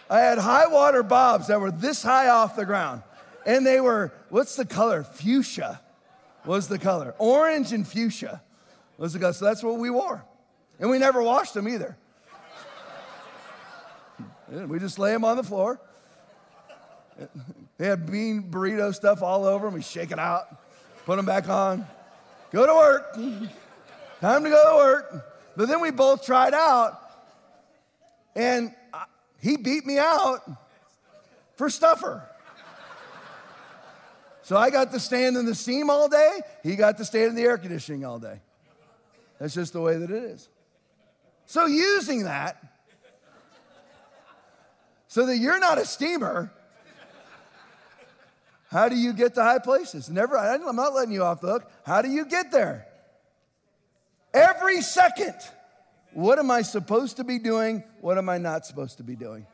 [0.10, 3.04] I had high water bobs that were this high off the ground.
[3.46, 5.04] And they were, what's the color?
[5.04, 5.80] Fuchsia
[6.44, 7.14] was the color.
[7.20, 8.42] Orange and fuchsia
[8.98, 9.34] was the color.
[9.34, 10.26] So that's what we wore.
[10.80, 11.96] And we never washed them either.
[14.50, 15.80] We just lay them on the floor.
[17.78, 19.74] They had bean burrito stuff all over them.
[19.74, 20.48] We shake it out,
[21.06, 21.86] put them back on.
[22.52, 23.14] Go to work.
[24.22, 25.34] Time to go to work.
[25.56, 27.00] But then we both tried out,
[28.36, 28.74] and
[29.40, 30.40] he beat me out
[31.56, 32.24] for stuffer.
[34.44, 36.40] So I got to stand in the steam all day.
[36.64, 38.40] He got to stand in the air conditioning all day.
[39.40, 40.48] That's just the way that it is.
[41.46, 42.62] So, using that,
[45.08, 46.52] so that you're not a steamer,
[48.70, 50.10] how do you get to high places?
[50.10, 51.72] Never, I'm not letting you off the hook.
[51.86, 52.88] How do you get there?
[54.34, 55.36] Every second.
[56.14, 57.84] What am I supposed to be doing?
[58.02, 59.46] What am I not supposed to be doing?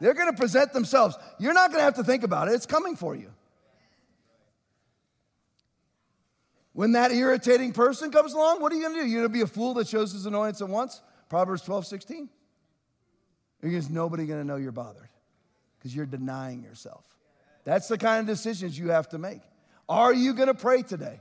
[0.00, 1.16] They're going to present themselves.
[1.38, 3.30] You're not going to have to think about it, it's coming for you.
[6.72, 9.06] When that irritating person comes along, what are you going to do?
[9.06, 11.02] You're going to be a fool that shows his annoyance at once?
[11.28, 12.28] Proverbs 12, 16.
[13.60, 15.08] Because nobody going to know you're bothered
[15.78, 17.04] because you're denying yourself.
[17.70, 19.42] That's the kind of decisions you have to make.
[19.88, 21.20] Are you going to pray today?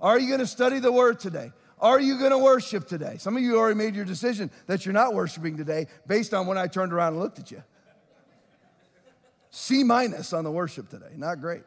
[0.00, 1.52] Are you going to study the word today?
[1.78, 3.16] Are you going to worship today?
[3.18, 6.56] Some of you already made your decision that you're not worshiping today based on when
[6.56, 7.62] I turned around and looked at you.
[9.50, 11.12] C minus on the worship today.
[11.18, 11.64] Not great.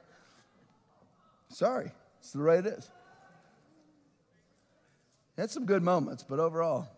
[1.49, 2.89] Sorry, it's the way it is.
[5.37, 6.87] Had some good moments, but overall.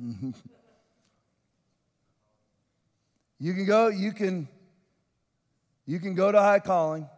[0.00, 0.30] Mm-hmm.
[3.42, 4.46] You can go, you can,
[5.84, 7.08] you can go to high calling.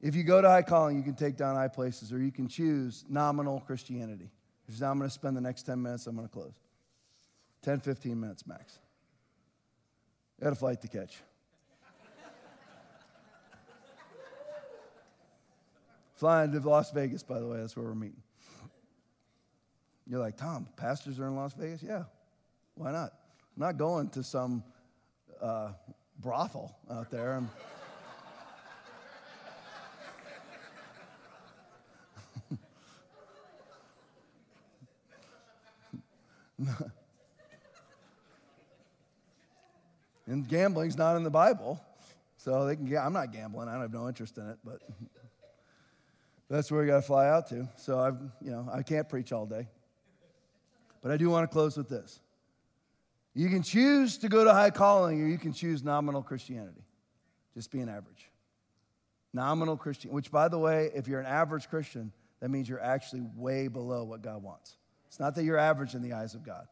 [0.00, 2.48] If you go to high calling, you can take down high places, or you can
[2.48, 4.30] choose nominal Christianity.
[4.64, 6.54] Because now I'm going to spend the next 10 minutes, I'm going to close.
[7.60, 8.78] 10, 15 minutes max.
[10.40, 11.18] Got a flight to catch.
[16.14, 18.22] Flying to Las Vegas, by the way, that's where we're meeting.
[20.06, 21.82] You're like, Tom, pastors are in Las Vegas?
[21.82, 22.04] Yeah,
[22.76, 23.12] why not?
[23.54, 24.64] I'm not going to some
[25.42, 25.72] uh,
[26.20, 27.34] brothel out there.
[27.34, 27.50] I'm
[40.26, 41.82] and gambling's not in the Bible,
[42.36, 42.96] so they can.
[42.96, 43.68] I'm not gambling.
[43.68, 44.80] I don't have no interest in it, but
[46.48, 47.68] that's where we got to fly out to.
[47.76, 49.66] So I've, you know, I can't preach all day.
[51.02, 52.20] But I do want to close with this.
[53.34, 56.84] You can choose to go to high calling or you can choose nominal Christianity.
[57.54, 58.30] Just be an average.
[59.32, 63.22] Nominal Christian, which by the way, if you're an average Christian, that means you're actually
[63.34, 64.76] way below what God wants.
[65.06, 66.66] It's not that you're average in the eyes of God.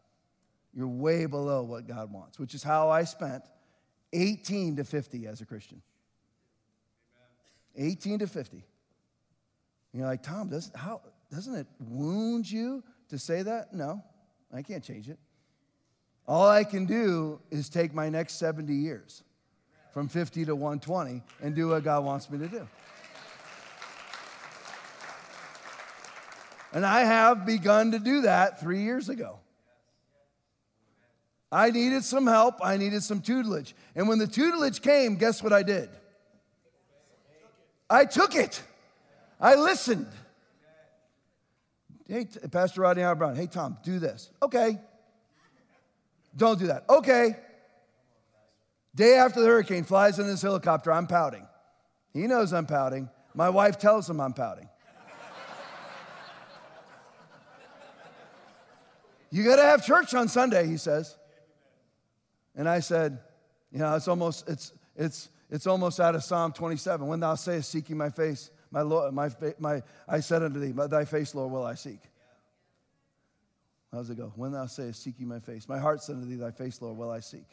[0.74, 3.42] You're way below what God wants, which is how I spent
[4.12, 5.80] 18 to 50 as a Christian.
[7.76, 8.64] 18 to 50.
[9.92, 11.00] You're like, Tom, doesn't, how,
[11.30, 13.72] doesn't it wound you to say that?
[13.72, 14.02] No,
[14.52, 15.18] I can't change it.
[16.30, 19.24] All I can do is take my next 70 years
[19.92, 22.68] from 50 to 120 and do what God wants me to do.
[26.72, 29.40] And I have begun to do that three years ago.
[31.50, 33.74] I needed some help, I needed some tutelage.
[33.96, 35.90] And when the tutelage came, guess what I did?
[37.90, 38.62] I took it.
[39.40, 40.06] I listened.
[42.06, 44.30] Hey, Pastor Rodney Howard-Browne, hey, Tom, do this.
[44.40, 44.78] Okay.
[46.36, 46.84] Don't do that.
[46.88, 47.36] Okay.
[48.94, 50.92] Day after the hurricane, flies in his helicopter.
[50.92, 51.46] I'm pouting.
[52.12, 53.08] He knows I'm pouting.
[53.34, 54.68] My wife tells him I'm pouting.
[59.30, 61.16] you got to have church on Sunday, he says.
[62.56, 63.18] And I said,
[63.70, 67.06] you know, it's almost, it's, it's, it's almost out of Psalm 27.
[67.06, 71.04] When thou sayest, seeking my face, my Lord, my, my, I said unto thee, thy
[71.04, 72.00] face, Lord, will I seek.
[73.92, 74.32] How does it go?
[74.36, 75.68] When thou sayest, seek ye my face.
[75.68, 77.46] My heart said unto thee, thy face, Lord, will I seek.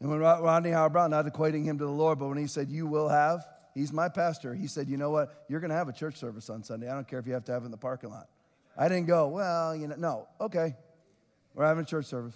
[0.00, 2.70] And when Rodney Howard Browne, not equating him to the Lord, but when he said,
[2.70, 4.54] you will have, he's my pastor.
[4.54, 5.44] He said, you know what?
[5.48, 6.88] You're going to have a church service on Sunday.
[6.88, 8.28] I don't care if you have to have it in the parking lot.
[8.78, 10.74] I didn't go, well, you know, no, okay.
[11.54, 12.34] We're having a church service.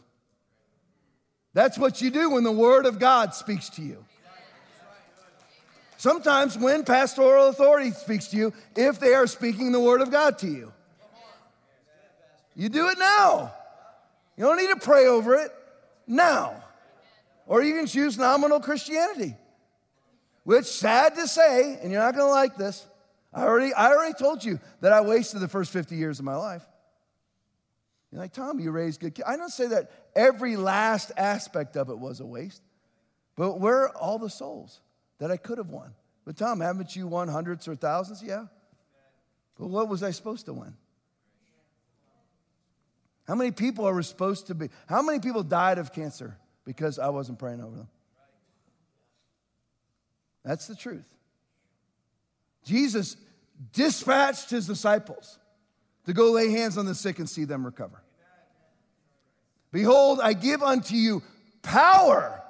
[1.54, 4.04] That's what you do when the Word of God speaks to you.
[5.96, 10.38] Sometimes when pastoral authority speaks to you, if they are speaking the Word of God
[10.40, 10.72] to you.
[12.54, 13.52] You do it now.
[14.36, 15.50] You don't need to pray over it
[16.06, 16.62] now.
[17.46, 19.36] Or you can choose nominal Christianity,
[20.44, 22.86] which, sad to say, and you're not going to like this,
[23.32, 26.36] I already, I already told you that I wasted the first 50 years of my
[26.36, 26.62] life.
[28.10, 29.28] You're like, Tom, you raised good kids.
[29.28, 32.62] I don't say that every last aspect of it was a waste,
[33.34, 34.80] but where are all the souls
[35.18, 35.92] that I could have won?
[36.24, 38.22] But Tom, haven't you won hundreds or thousands?
[38.22, 38.46] Yeah.
[39.58, 40.74] But what was I supposed to win?
[43.26, 44.68] How many people are we supposed to be?
[44.86, 47.88] How many people died of cancer because I wasn't praying over them?
[50.44, 51.06] That's the truth.
[52.64, 53.16] Jesus
[53.72, 55.38] dispatched his disciples
[56.06, 58.02] to go lay hands on the sick and see them recover.
[59.72, 61.22] Behold, I give unto you
[61.62, 62.42] power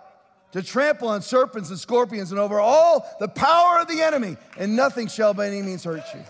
[0.53, 4.77] to trample on serpents and scorpions and over all the power of the enemy, and
[4.77, 6.21] nothing shall by any means hurt you.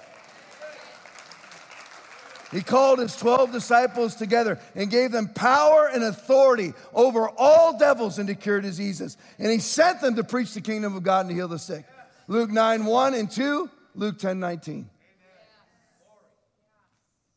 [2.54, 8.20] He called his 12 disciples together and gave them power and authority over all devils
[8.20, 9.16] and to cure diseases.
[9.40, 11.84] And he sent them to preach the kingdom of God and to heal the sick.
[12.28, 14.88] Luke 9 1 and 2, Luke 10 19.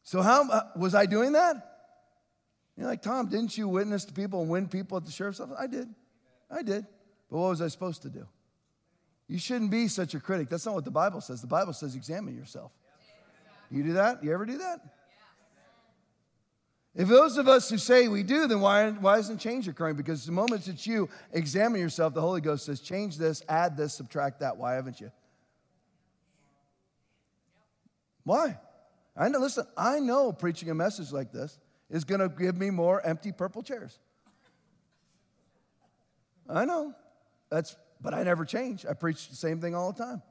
[0.04, 1.56] So, how uh, was I doing that?
[2.78, 5.58] You're like, Tom, didn't you witness to people and win people at the sheriff's office?
[5.60, 5.90] I did.
[6.52, 6.86] I did.
[7.32, 8.28] But what was I supposed to do?
[9.28, 10.48] You shouldn't be such a critic.
[10.48, 11.42] That's not what the Bible says.
[11.42, 12.72] The Bible says examine yourself.
[13.72, 14.24] You do that?
[14.24, 14.80] You ever do that?
[16.98, 19.98] If those of us who say we do, then why, why isn't change occurring?
[19.98, 23.94] Because the moment that you examine yourself, the Holy Ghost says, change this, add this,
[23.94, 24.58] subtract that.
[24.58, 25.12] Why haven't you?
[28.24, 28.58] Why?
[29.16, 31.60] I know, listen, I know preaching a message like this
[31.92, 34.00] is going to give me more empty purple chairs.
[36.50, 36.96] I know.
[37.52, 38.88] That's, but I never change.
[38.88, 40.24] I preach the same thing all the time.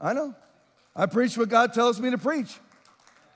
[0.00, 0.34] I know.
[0.96, 2.58] I preach what God tells me to preach.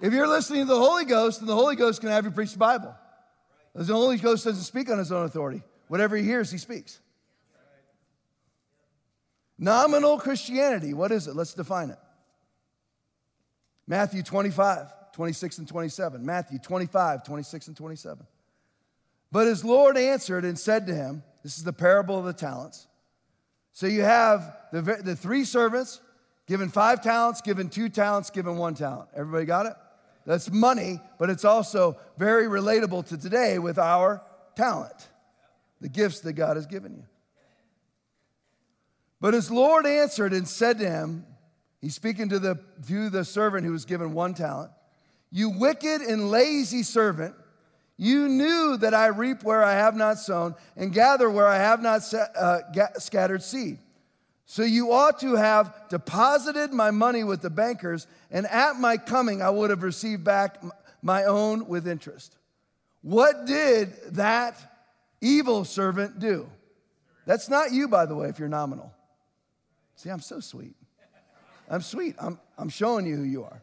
[0.01, 2.52] If you're listening to the Holy Ghost, then the Holy Ghost can have you preach
[2.52, 2.94] the Bible.
[3.74, 5.62] The Holy Ghost doesn't speak on his own authority.
[5.89, 7.01] Whatever he hears, he speaks.
[9.59, 11.36] Nominal Christianity, what is it?
[11.36, 11.98] Let's define it.
[13.86, 16.24] Matthew 25, 26 and 27.
[16.24, 18.27] Matthew 25, 26 and 27.
[19.31, 22.86] But his Lord answered and said to him, This is the parable of the talents.
[23.72, 26.01] So you have the, the three servants
[26.47, 29.10] given five talents, given two talents, given one talent.
[29.14, 29.74] Everybody got it?
[30.26, 34.22] That's money, but it's also very relatable to today with our
[34.55, 35.09] talent,
[35.80, 37.05] the gifts that God has given you.
[39.20, 41.26] But his Lord answered and said to him,
[41.80, 44.70] He's speaking to the, to the servant who was given one talent,
[45.30, 47.34] You wicked and lazy servant,
[47.97, 51.82] you knew that I reap where I have not sown and gather where I have
[51.82, 52.60] not uh,
[52.98, 53.78] scattered seed.
[54.51, 59.43] So you ought to have deposited my money with the bankers, and at my coming
[59.43, 60.60] I would have received back
[61.02, 62.35] my own with interest.
[63.02, 64.56] What did that
[65.20, 66.51] evil servant do?
[67.27, 68.93] That's not you, by the way, if you're nominal.
[69.94, 70.74] See, I'm so sweet.
[71.68, 72.16] I'm sweet.
[72.18, 73.62] I'm, I'm showing you who you are.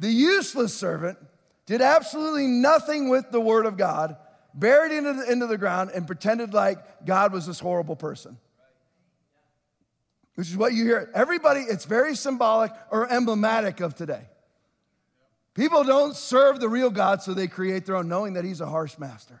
[0.00, 1.18] The useless servant
[1.66, 4.16] did absolutely nothing with the word of God,
[4.54, 8.38] buried it into the, into the ground, and pretended like God was this horrible person
[10.34, 11.10] which is what you hear.
[11.14, 14.22] Everybody, it's very symbolic or emblematic of today.
[15.54, 18.66] People don't serve the real God, so they create their own, knowing that He's a
[18.66, 19.40] harsh master.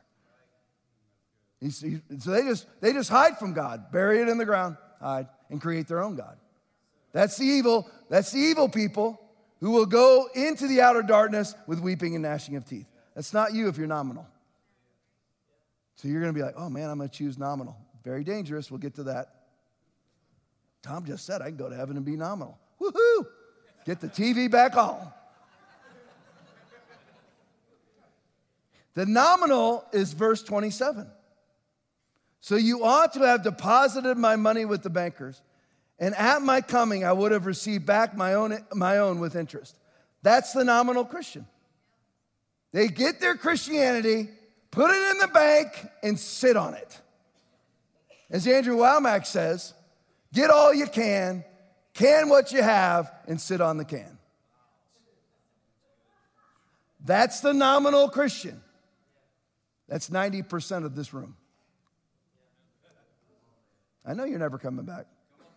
[1.60, 4.76] He's, he, so they just, they just hide from God, bury it in the ground,
[5.00, 6.36] hide, and create their own God.
[7.12, 7.88] That's the evil.
[8.10, 9.20] That's the evil people
[9.60, 12.86] who will go into the outer darkness with weeping and gnashing of teeth.
[13.14, 14.26] That's not you if you're nominal.
[15.96, 17.76] So you're going to be like, oh man, I'm going to choose nominal.
[18.02, 18.70] Very dangerous.
[18.70, 19.33] We'll get to that.
[20.84, 22.58] Tom just said I can go to heaven and be nominal.
[22.78, 23.26] Woohoo!
[23.86, 25.10] Get the TV back on.
[28.92, 31.06] The nominal is verse 27.
[32.40, 35.40] So you ought to have deposited my money with the bankers,
[35.98, 39.78] and at my coming I would have received back my own, my own with interest.
[40.22, 41.46] That's the nominal Christian.
[42.72, 44.28] They get their Christianity,
[44.70, 45.68] put it in the bank,
[46.02, 47.00] and sit on it.
[48.30, 49.72] As Andrew Wommack says,
[50.34, 51.44] Get all you can,
[51.94, 54.18] can what you have, and sit on the can.
[57.04, 58.60] That's the nominal Christian.
[59.88, 61.36] That's 90% of this room.
[64.04, 65.06] I know you're never coming back.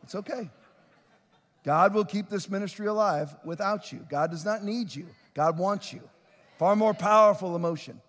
[0.03, 0.49] It's okay.
[1.63, 4.05] God will keep this ministry alive without you.
[4.09, 6.01] God does not need you, God wants you.
[6.59, 7.99] Far more powerful emotion.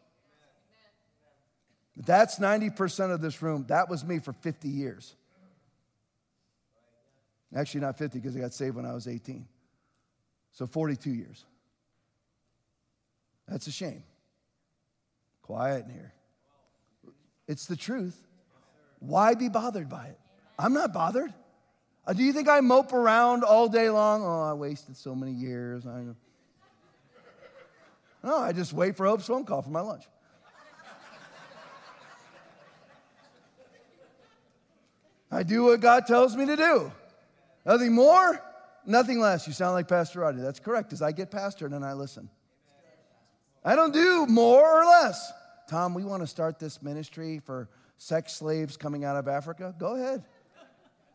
[1.97, 3.65] That's 90% of this room.
[3.69, 5.16] That was me for 50 years.
[7.55, 9.47] Actually, not 50 because I got saved when I was 18.
[10.53, 11.45] So 42 years.
[13.47, 14.03] That's a shame.
[15.43, 16.12] Quiet in here.
[17.47, 18.20] It's the truth.
[18.99, 20.19] Why be bothered by it?
[20.59, 21.33] I'm not bothered.
[22.07, 24.23] Uh, do you think I mope around all day long?
[24.23, 25.87] Oh, I wasted so many years.
[25.87, 26.03] I
[28.23, 30.05] no, I just wait for Hope's phone call for my lunch.
[35.31, 36.93] I do what God tells me to do.
[37.64, 38.43] Nothing more,
[38.86, 39.47] nothing less.
[39.47, 40.40] You sound like Pastor Roddy.
[40.40, 42.30] That's correct, because I get pastored and I listen.
[43.64, 45.32] I don't do more or less.
[45.68, 47.68] Tom, we want to start this ministry for
[47.98, 49.74] sex slaves coming out of Africa.
[49.78, 50.24] Go ahead.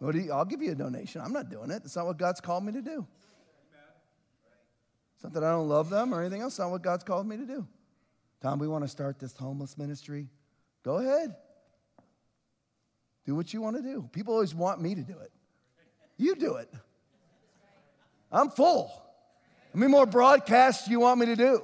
[0.01, 1.21] You, I'll give you a donation.
[1.21, 1.81] I'm not doing it.
[1.85, 3.07] It's not what God's called me to do.
[5.15, 6.53] It's not that I don't love them or anything else.
[6.53, 7.65] It's not what God's called me to do.
[8.41, 10.27] Tom, we want to start this homeless ministry.
[10.83, 11.35] Go ahead.
[13.25, 14.09] Do what you want to do.
[14.11, 15.31] People always want me to do it.
[16.17, 16.71] You do it.
[18.31, 18.91] I'm full.
[19.73, 21.61] How many more broadcasts do you want me to do?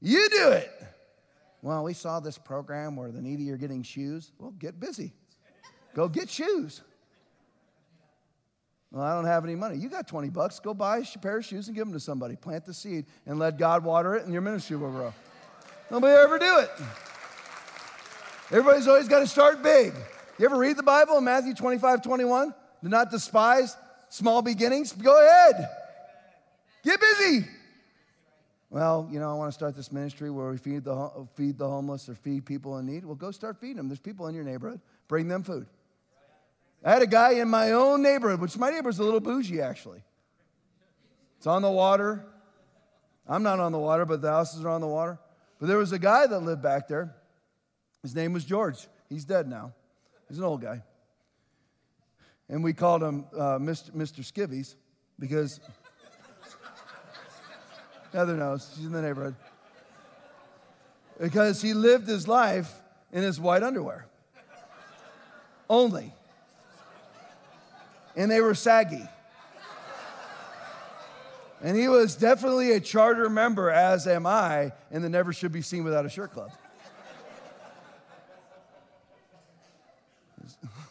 [0.00, 0.70] You do it.
[1.62, 4.30] Well, we saw this program where the needy are getting shoes.
[4.38, 5.12] Well, get busy.
[5.94, 6.82] Go get shoes.
[8.92, 9.76] Well, I don't have any money.
[9.76, 10.60] You got 20 bucks.
[10.60, 12.36] Go buy a pair of shoes and give them to somebody.
[12.36, 15.12] Plant the seed and let God water it, and your ministry will grow.
[15.90, 16.70] Nobody ever do it.
[18.50, 19.92] Everybody's always got to start big.
[20.38, 22.54] You ever read the Bible in Matthew 25, 21?
[22.82, 23.76] Do not despise
[24.08, 24.92] small beginnings.
[24.92, 25.68] Go ahead.
[26.84, 27.46] Get busy.
[28.70, 31.68] Well, you know, I want to start this ministry where we feed the, feed the
[31.68, 33.04] homeless or feed people in need.
[33.04, 33.88] Well, go start feeding them.
[33.88, 34.80] There's people in your neighborhood.
[35.08, 35.66] Bring them food.
[36.84, 40.02] I had a guy in my own neighborhood, which my neighbor's a little bougie actually.
[41.38, 42.24] It's on the water.
[43.26, 45.18] I'm not on the water, but the houses are on the water.
[45.58, 47.14] But there was a guy that lived back there.
[48.06, 48.86] His name was George.
[49.08, 49.72] He's dead now.
[50.28, 50.84] He's an old guy.
[52.48, 53.90] And we called him uh, Mr.
[53.90, 54.20] Mr.
[54.20, 54.76] Skivvies
[55.18, 55.58] because
[58.12, 58.72] Heather knows.
[58.76, 59.34] She's in the neighborhood.
[61.20, 62.72] Because he lived his life
[63.10, 64.06] in his white underwear.
[65.68, 66.14] Only.
[68.14, 69.02] And they were saggy.
[71.60, 75.60] And he was definitely a charter member, as am I, in the Never Should Be
[75.60, 76.52] Seen Without a Shirt Club.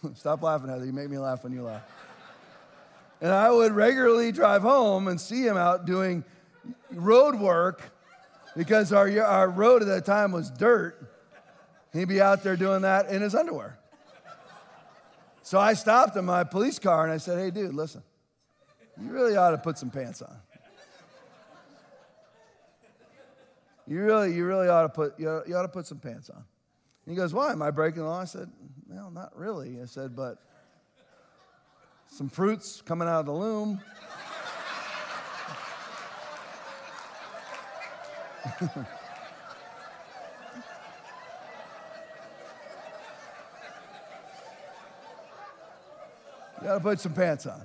[0.16, 0.86] Stop laughing, Heather.
[0.86, 1.84] You make me laugh when you laugh.
[3.22, 6.24] And I would regularly drive home and see him out doing
[6.92, 7.82] road work
[8.56, 11.12] because our, our road at that time was dirt.
[11.94, 13.78] He'd be out there doing that in his underwear.
[15.44, 18.04] So I stopped in my police car and I said, Hey, dude, listen,
[19.02, 20.36] you really ought to put some pants on.
[23.88, 26.30] You really, you really ought to put, you ought, you ought to put some pants
[26.30, 26.44] on.
[27.06, 27.52] And he goes, Why?
[27.52, 28.22] Am I breaking the law?
[28.22, 28.50] I said,
[28.88, 29.80] Well, not really.
[29.82, 30.38] I said, But
[32.08, 33.82] some fruits coming out of the loom.
[38.62, 38.70] you
[46.64, 47.62] gotta put some pants on.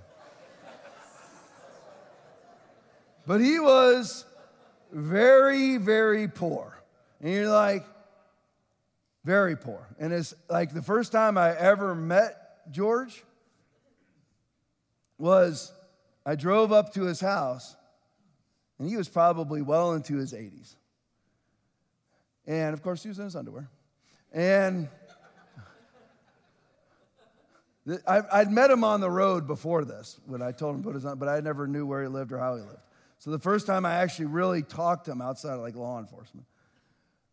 [3.26, 4.24] But he was
[4.92, 6.76] very, very poor.
[7.20, 7.84] And you're like,
[9.24, 9.86] very poor.
[9.98, 13.22] And it's like the first time I ever met George
[15.18, 15.72] was
[16.24, 17.76] I drove up to his house,
[18.78, 20.74] and he was probably well into his 80s.
[22.46, 23.68] And of course, he was in his underwear.
[24.32, 24.88] And
[28.06, 31.04] I'd met him on the road before this when I told him to put his
[31.04, 32.80] on, but I never knew where he lived or how he lived.
[33.18, 36.46] So the first time I actually really talked to him outside of like law enforcement,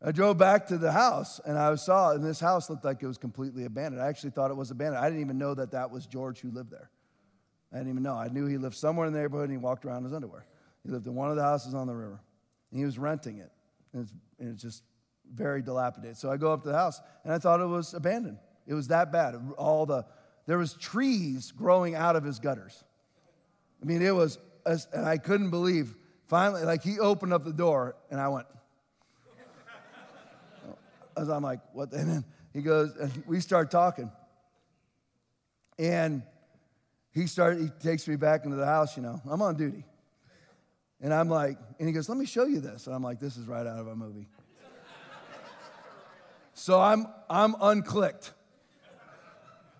[0.01, 3.07] I drove back to the house and I saw, and this house looked like it
[3.07, 4.01] was completely abandoned.
[4.01, 5.03] I actually thought it was abandoned.
[5.03, 6.91] I didn't even know that that was George who lived there.
[7.73, 8.15] I didn't even know.
[8.15, 10.45] I knew he lived somewhere in the neighborhood and he walked around in his underwear.
[10.83, 12.21] He lived in one of the houses on the river
[12.71, 13.51] and he was renting it.
[13.93, 14.83] And it's, and it's just
[15.33, 16.17] very dilapidated.
[16.17, 18.37] So I go up to the house and I thought it was abandoned.
[18.67, 19.35] It was that bad.
[19.57, 20.05] All the,
[20.45, 22.83] there was trees growing out of his gutters.
[23.81, 25.95] I mean, it was, and I couldn't believe.
[26.27, 28.47] Finally, like he opened up the door and I went,
[31.17, 31.91] as I'm like, what?
[31.93, 34.11] And then he goes, and we start talking.
[35.77, 36.23] And
[37.11, 39.21] he started, he takes me back into the house, you know.
[39.29, 39.83] I'm on duty.
[41.01, 42.87] And I'm like, and he goes, let me show you this.
[42.87, 44.27] And I'm like, this is right out of a movie.
[46.53, 48.31] so I'm I'm unclicked.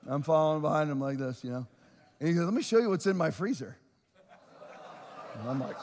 [0.07, 1.67] I'm following behind him like this, you know.
[2.19, 3.77] And he goes, let me show you what's in my freezer.
[5.39, 5.75] And I'm like,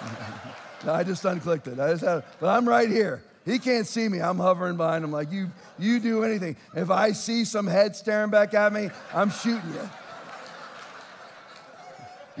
[0.84, 1.78] no, I just unclicked it.
[1.78, 3.22] I just had, but I'm right here.
[3.44, 4.20] He can't see me.
[4.20, 5.50] I'm hovering behind him like you.
[5.78, 6.56] You do anything.
[6.74, 9.90] If I see some head staring back at me, I'm shooting you.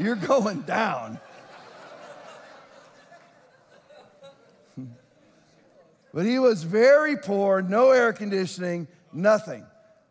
[0.04, 1.18] You're going down.
[6.14, 9.64] but he was very poor, no air conditioning, nothing.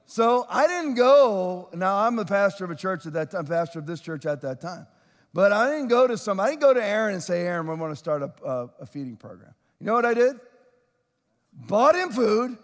[0.06, 1.69] So I didn't go.
[1.73, 4.41] Now I'm the pastor of a church at that time, pastor of this church at
[4.41, 4.88] that time.
[5.34, 7.76] But I didn't go to some, I didn't go to Aaron and say, Aaron, we
[7.76, 9.53] want to start a, a, a feeding program.
[9.80, 10.39] You know what I did?
[11.53, 12.57] Bought him food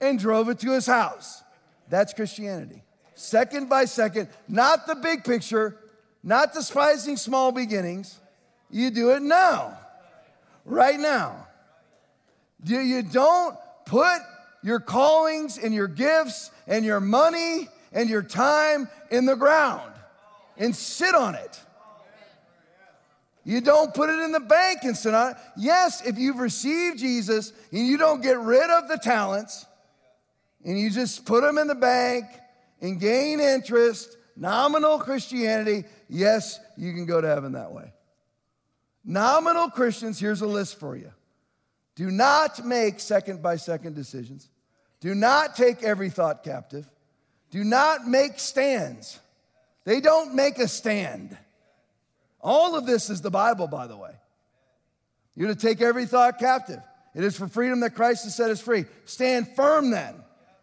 [0.00, 1.42] and drove it to his house.
[1.88, 2.82] That's Christianity.
[3.14, 5.76] Second by second, not the big picture,
[6.22, 8.18] not despising small beginnings.
[8.70, 9.78] You do it now,
[10.64, 11.46] right now.
[12.64, 14.20] You, you don't put
[14.62, 19.92] your callings and your gifts and your money and your time in the ground
[20.56, 21.60] and sit on it.
[23.44, 25.34] You don't put it in the bank and sit on.
[25.56, 29.66] Yes, if you've received Jesus and you don't get rid of the talents
[30.64, 32.24] and you just put them in the bank
[32.80, 37.92] and gain interest, nominal Christianity, yes, you can go to heaven that way.
[39.04, 41.12] Nominal Christians, here's a list for you.
[41.96, 44.48] Do not make second by second decisions.
[45.00, 46.88] Do not take every thought captive.
[47.50, 49.20] do not make stands.
[49.84, 51.36] They don't make a stand.
[52.44, 54.12] All of this is the Bible, by the way.
[55.34, 56.80] You're to take every thought captive.
[57.14, 58.84] It is for freedom that Christ has set us free.
[59.06, 60.14] Stand firm then.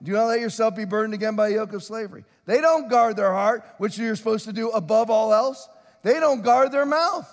[0.04, 2.24] Do not let yourself be burdened again by a yoke of slavery.
[2.46, 5.68] They don't guard their heart, which you're supposed to do above all else.
[6.04, 7.30] They don't guard their mouth,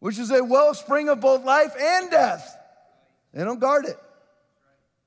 [0.00, 2.56] which is a wellspring of both life and death.
[3.32, 3.98] They don't guard it.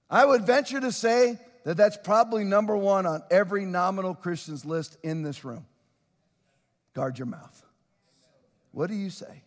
[0.09, 4.97] I would venture to say that that's probably number one on every nominal Christian's list
[5.03, 5.65] in this room.
[6.93, 7.58] Guard your mouth.
[8.71, 9.43] What do you say?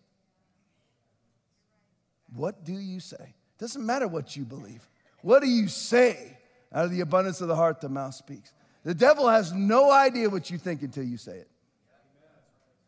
[2.34, 3.34] What do you say?
[3.58, 4.88] Doesn't matter what you believe.
[5.22, 6.38] What do you say?
[6.72, 8.52] Out of the abundance of the heart, the mouth speaks.
[8.84, 11.48] The devil has no idea what you think until you say it.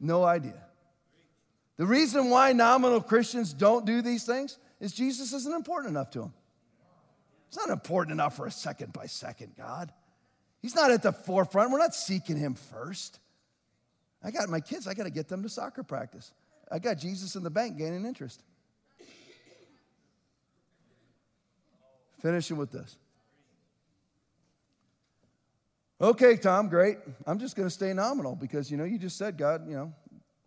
[0.01, 0.61] No idea.
[1.77, 6.21] The reason why nominal Christians don't do these things is Jesus isn't important enough to
[6.21, 6.33] them.
[7.49, 9.93] It's not important enough for a second by second God.
[10.61, 11.71] He's not at the forefront.
[11.71, 13.21] We're not seeking him first.
[14.25, 16.33] I got my kids, I got to get them to soccer practice.
[16.73, 18.43] I got Jesus in the bank gaining interest.
[22.23, 22.97] Finishing with this.
[26.01, 26.97] Okay, Tom, great.
[27.27, 29.93] I'm just going to stay nominal because, you know, you just said, God, you know,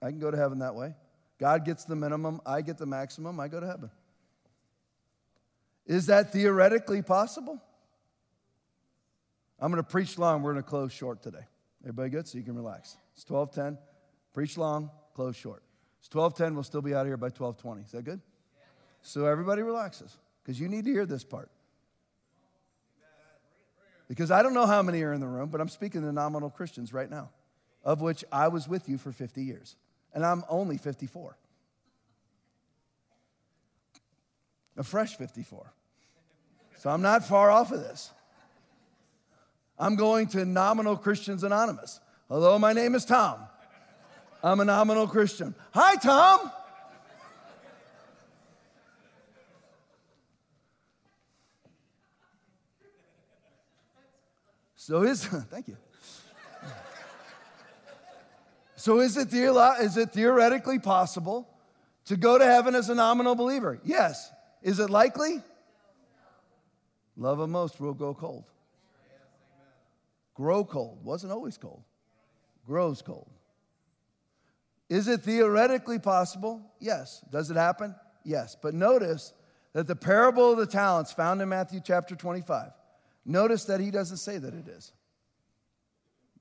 [0.01, 0.95] I can go to heaven that way.
[1.39, 3.91] God gets the minimum, I get the maximum, I go to heaven.
[5.85, 7.61] Is that theoretically possible?
[9.59, 10.41] I'm going to preach long.
[10.41, 11.45] We're going to close short today.
[11.83, 12.27] Everybody good?
[12.27, 12.97] So you can relax.
[13.17, 13.83] It's 1210.
[14.33, 15.63] Preach long, close short.
[15.99, 16.53] It's 1210.
[16.53, 17.81] We'll still be out of here by 1220.
[17.81, 18.21] Is that good?
[19.01, 21.49] So everybody relaxes because you need to hear this part.
[24.07, 26.49] Because I don't know how many are in the room, but I'm speaking to nominal
[26.49, 27.31] Christians right now,
[27.83, 29.75] of which I was with you for 50 years,
[30.13, 31.35] and I'm only 54.
[34.77, 35.73] A fresh 54.
[36.77, 38.11] So I'm not far off of this.
[39.79, 41.99] I'm going to Nominal Christians Anonymous.
[42.29, 43.39] Hello, my name is Tom.
[44.43, 45.55] I'm a nominal Christian.
[45.73, 46.51] Hi, Tom.
[54.75, 55.77] So is, thank you.
[58.75, 61.47] So is it, is it theoretically possible
[62.05, 63.79] to go to heaven as a nominal believer?
[63.85, 64.31] Yes.
[64.61, 65.41] Is it likely?
[67.15, 68.43] Love of most will go cold.
[70.35, 71.03] Grow cold.
[71.05, 71.83] Wasn't always cold.
[72.67, 73.31] Grows cold.
[74.89, 76.61] Is it theoretically possible?
[76.79, 77.23] Yes.
[77.31, 77.95] Does it happen?
[78.23, 78.55] Yes.
[78.61, 79.33] But notice
[79.73, 82.71] that the parable of the talents found in Matthew chapter 25
[83.29, 84.93] Notice that he doesn't say that it is.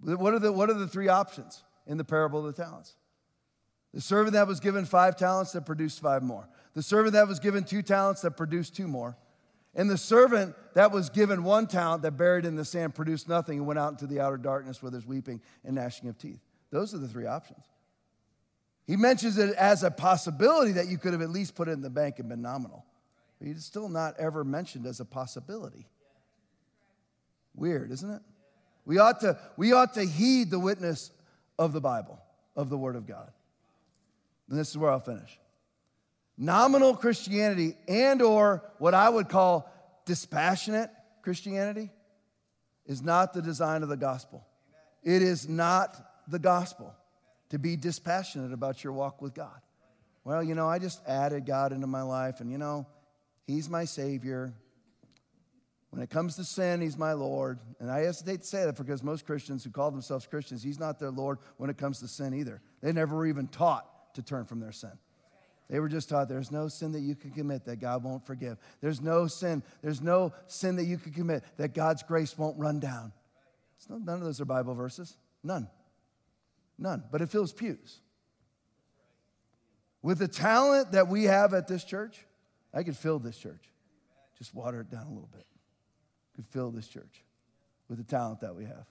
[0.00, 2.94] What are the, what are the three options in the parable of the talents?
[3.92, 6.48] The servant that was given five talents that produced five more.
[6.74, 9.16] The servant that was given two talents that produced two more.
[9.76, 13.58] And the servant that was given one talent that buried in the sand produced nothing
[13.58, 16.40] and went out into the outer darkness where there's weeping and gnashing of teeth.
[16.70, 17.62] Those are the three options.
[18.86, 21.82] He mentions it as a possibility that you could have at least put it in
[21.82, 22.86] the bank and been nominal.
[23.38, 25.86] But he's still not ever mentioned as a possibility.
[27.54, 28.22] Weird, isn't it?
[28.86, 31.10] We ought to, we ought to heed the witness
[31.58, 32.18] of the Bible,
[32.54, 33.30] of the Word of God.
[34.48, 35.38] And this is where I'll finish.
[36.38, 39.72] Nominal Christianity and or what I would call
[40.04, 40.90] dispassionate
[41.22, 41.90] Christianity
[42.86, 44.46] is not the design of the gospel.
[45.02, 45.96] It is not
[46.28, 46.94] the gospel
[47.50, 49.60] to be dispassionate about your walk with God.
[50.24, 52.86] Well, you know, I just added God into my life and you know,
[53.46, 54.52] he's my savior.
[55.90, 57.60] When it comes to sin, he's my Lord.
[57.80, 60.98] And I hesitate to say that because most Christians who call themselves Christians, he's not
[60.98, 62.60] their Lord when it comes to sin either.
[62.82, 64.92] They never were even taught to turn from their sin.
[65.68, 68.58] They were just taught there's no sin that you can commit that God won't forgive.
[68.80, 72.78] There's no sin, there's no sin that you can commit that God's grace won't run
[72.78, 73.12] down.
[73.88, 75.16] No, none of those are Bible verses.
[75.42, 75.68] None.
[76.78, 77.04] None.
[77.10, 78.00] But it fills pews.
[80.02, 82.24] With the talent that we have at this church,
[82.72, 83.70] I could fill this church.
[84.38, 85.46] Just water it down a little bit
[86.36, 87.24] could fill this church
[87.88, 88.84] with the talent that we have.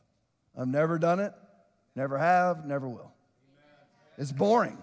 [0.58, 1.32] I've never done it,
[1.96, 3.14] never have, never will.
[4.18, 4.78] It's boring.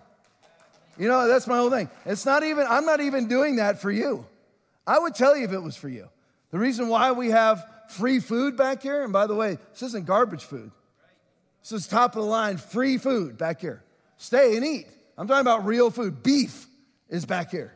[0.99, 1.89] You know, that's my whole thing.
[2.05, 4.27] It's not even, I'm not even doing that for you.
[4.87, 6.09] I would tell you if it was for you.
[6.51, 10.07] The reason why we have free food back here, and by the way, this isn't
[10.07, 10.71] garbage food.
[11.63, 13.83] This is top of the line free food back here.
[14.17, 14.87] Stay and eat.
[15.17, 16.23] I'm talking about real food.
[16.23, 16.67] Beef
[17.09, 17.75] is back here.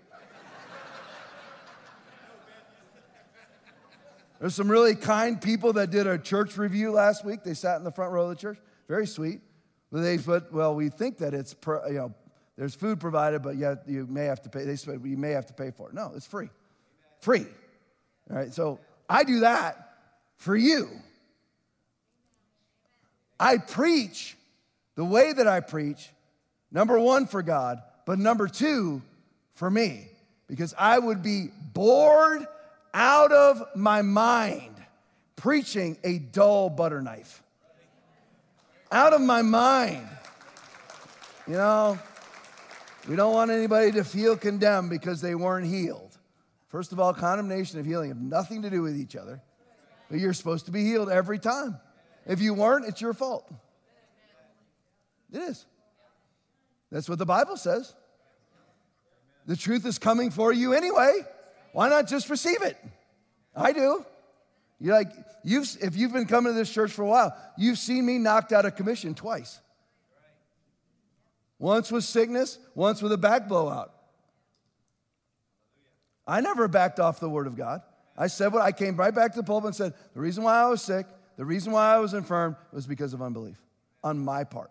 [4.38, 7.42] There's some really kind people that did a church review last week.
[7.42, 8.58] They sat in the front row of the church.
[8.88, 9.40] Very sweet.
[9.90, 11.54] They put, well, we think that it's,
[11.88, 12.14] you know,
[12.56, 14.64] there's food provided, but yet you may have to pay.
[14.64, 15.94] They said you may have to pay for it.
[15.94, 16.48] No, it's free.
[17.20, 17.46] Free.
[18.30, 19.94] All right, so I do that
[20.36, 20.88] for you.
[23.38, 24.36] I preach
[24.94, 26.08] the way that I preach,
[26.72, 29.02] number one, for God, but number two,
[29.54, 30.08] for me,
[30.48, 32.46] because I would be bored
[32.94, 34.74] out of my mind
[35.36, 37.42] preaching a dull butter knife.
[38.90, 40.08] Out of my mind.
[41.46, 41.98] You know,
[43.08, 46.16] we don't want anybody to feel condemned because they weren't healed.
[46.68, 49.40] First of all, condemnation and healing have nothing to do with each other,
[50.10, 51.78] but you're supposed to be healed every time.
[52.26, 53.48] If you weren't, it's your fault.
[55.32, 55.64] It is.
[56.90, 57.94] That's what the Bible says.
[59.46, 61.20] The truth is coming for you anyway.
[61.72, 62.76] Why not just receive it?
[63.54, 64.04] I do.
[64.80, 65.12] You're like,
[65.44, 68.52] you've, if you've been coming to this church for a while, you've seen me knocked
[68.52, 69.60] out of commission twice.
[71.58, 73.92] Once with sickness, once with a back blowout.
[76.26, 77.82] I never backed off the word of God.
[78.16, 80.60] I said what I came right back to the pulpit and said, the reason why
[80.60, 81.06] I was sick,
[81.36, 83.60] the reason why I was infirm was because of unbelief
[84.02, 84.70] on my part.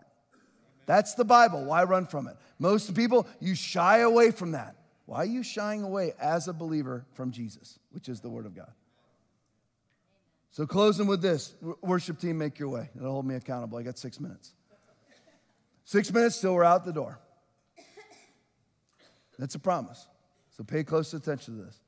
[0.86, 1.64] That's the Bible.
[1.64, 2.36] Why run from it?
[2.58, 4.76] Most people, you shy away from that.
[5.06, 8.54] Why are you shying away as a believer from Jesus, which is the Word of
[8.54, 8.72] God?
[10.50, 12.88] So, closing with this worship team, make your way.
[12.96, 13.78] It'll hold me accountable.
[13.78, 14.52] I got six minutes.
[15.86, 17.18] Six minutes till we're out the door.
[19.38, 20.08] That's a promise.
[20.56, 21.80] So, pay close attention to this.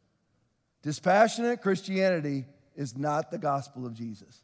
[0.83, 2.47] Dispassionate Christianity
[2.77, 4.43] is not the gospel of Jesus.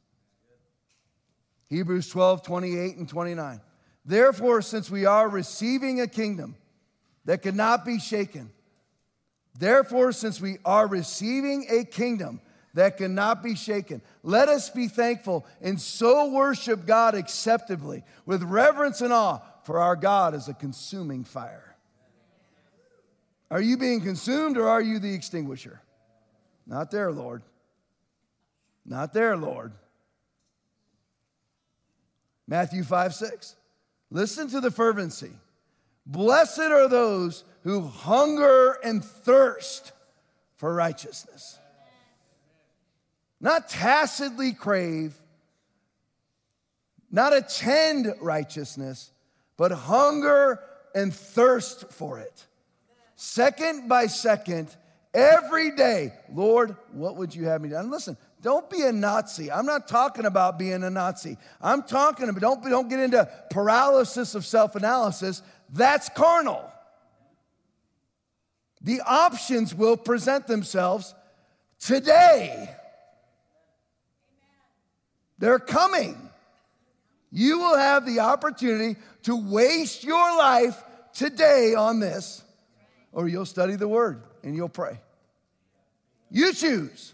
[1.69, 3.61] Hebrews 12, 28 and 29.
[4.05, 6.57] Therefore, since we are receiving a kingdom
[7.25, 8.51] that cannot be shaken,
[9.57, 12.41] therefore, since we are receiving a kingdom
[12.75, 19.01] that cannot be shaken, let us be thankful and so worship God acceptably with reverence
[19.01, 21.77] and awe, for our God is a consuming fire.
[23.51, 25.81] Are you being consumed or are you the extinguisher?
[26.67, 27.43] Not there, Lord.
[28.85, 29.73] Not there, Lord.
[32.47, 33.57] Matthew 5 6.
[34.11, 35.31] Listen to the fervency.
[36.07, 39.93] Blessed are those who hunger and thirst
[40.57, 41.59] for righteousness.
[43.41, 45.15] Not tacitly crave,
[47.11, 49.11] not attend righteousness,
[49.57, 50.61] but hunger
[50.95, 52.47] and thirst for it.
[53.17, 54.75] Second by second,
[55.13, 57.77] every day, Lord, what would you have me do?
[57.77, 59.51] And listen, don't be a Nazi.
[59.51, 61.39] I'm not talking about being a Nazi.
[61.63, 65.43] I'm talking about, don't, don't get into paralysis of self analysis.
[65.71, 66.71] That's carnal.
[68.83, 71.15] The options will present themselves
[71.79, 72.69] today.
[75.39, 76.17] They're coming.
[77.31, 80.81] You will have the opportunity to waste your life
[81.15, 82.43] today on this,
[83.13, 85.01] or you'll study the word and you'll pray.
[86.31, 87.13] You choose.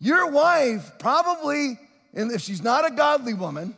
[0.00, 1.78] Your wife probably,
[2.14, 3.76] and if she's not a godly woman,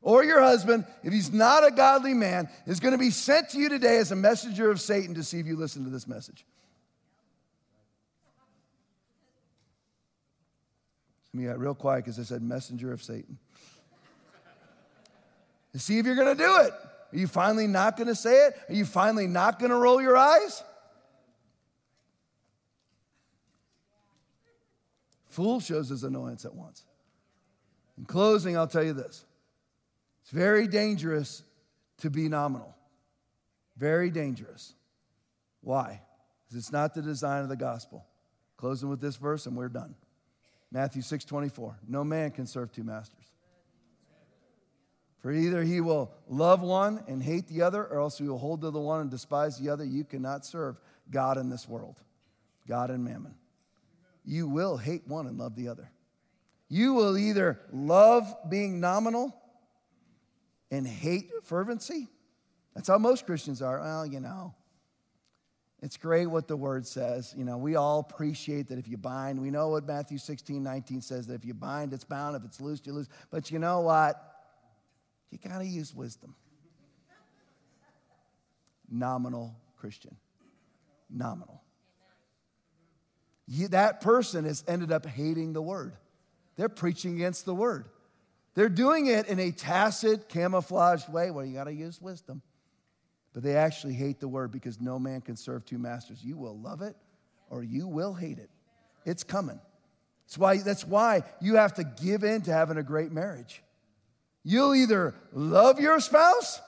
[0.00, 3.58] or your husband, if he's not a godly man, is going to be sent to
[3.58, 6.44] you today as a messenger of Satan to see if you listen to this message.
[11.34, 13.38] Of got real quiet because I said messenger of Satan.
[15.72, 16.72] to see if you're going to do it.
[17.12, 18.54] Are you finally not going to say it?
[18.68, 20.62] Are you finally not going to roll your eyes?
[25.28, 26.84] Fool shows his annoyance at once.
[27.98, 29.24] In closing, I'll tell you this
[30.22, 31.42] it's very dangerous
[31.98, 32.74] to be nominal.
[33.76, 34.74] Very dangerous.
[35.60, 36.00] Why?
[36.44, 38.06] Because it's not the design of the gospel.
[38.56, 39.96] Closing with this verse, and we're done.
[40.74, 41.78] Matthew 6 24.
[41.88, 43.24] No man can serve two masters.
[45.20, 48.60] For either he will love one and hate the other, or else he will hold
[48.60, 49.82] to the one and despise the other.
[49.84, 50.76] You cannot serve
[51.10, 52.02] God in this world,
[52.68, 53.34] God and mammon
[54.24, 55.90] you will hate one and love the other.
[56.68, 59.36] You will either love being nominal
[60.70, 62.08] and hate fervency.
[62.74, 63.80] That's how most Christians are.
[63.80, 64.54] Well, you know,
[65.84, 67.34] it's great what the word says.
[67.36, 71.00] You know, we all appreciate that if you bind, we know what Matthew 16, 19
[71.02, 72.36] says that if you bind, it's bound.
[72.36, 73.08] If it's loose, you lose.
[73.30, 74.20] But you know what?
[75.30, 76.34] You got to use wisdom.
[78.90, 80.16] Nominal Christian.
[81.10, 81.64] Nominal
[83.70, 85.94] that person has ended up hating the word.
[86.56, 87.86] They're preaching against the word.
[88.54, 92.42] They're doing it in a tacit, camouflaged way where you got to use wisdom.
[93.34, 96.24] But they actually hate the word because no man can serve two masters.
[96.24, 96.96] You will love it
[97.50, 98.48] or you will hate it.
[99.04, 99.60] It's coming.
[100.24, 103.62] That's why, that's why you have to give in to having a great marriage.
[104.44, 106.60] You'll either love your spouse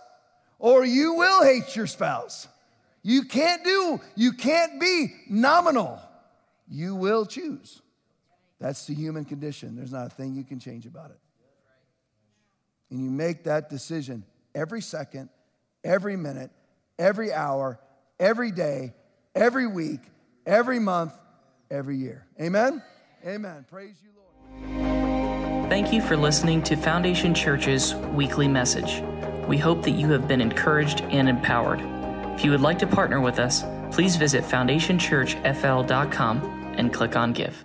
[0.59, 2.49] or you will hate your spouse.
[3.03, 6.01] You can't do, you can't be nominal
[6.69, 7.81] you will choose.
[8.61, 9.77] That's the human condition.
[9.77, 11.19] There's not a thing you can change about it.
[12.91, 14.25] and you make that decision
[14.55, 15.29] every second,
[15.87, 16.51] every minute,
[16.99, 17.81] every hour,
[18.19, 18.93] every day,
[19.35, 20.01] every week,
[20.45, 21.15] every month,
[21.71, 22.27] every year.
[22.41, 22.83] Amen?
[23.25, 23.65] Amen.
[23.71, 25.71] Praise you, Lord.
[25.71, 29.03] Thank you for listening to Foundation Church's weekly message.
[29.49, 31.81] We hope that you have been encouraged and empowered.
[32.35, 37.65] If you would like to partner with us, please visit foundationchurchfl.com and click on Give.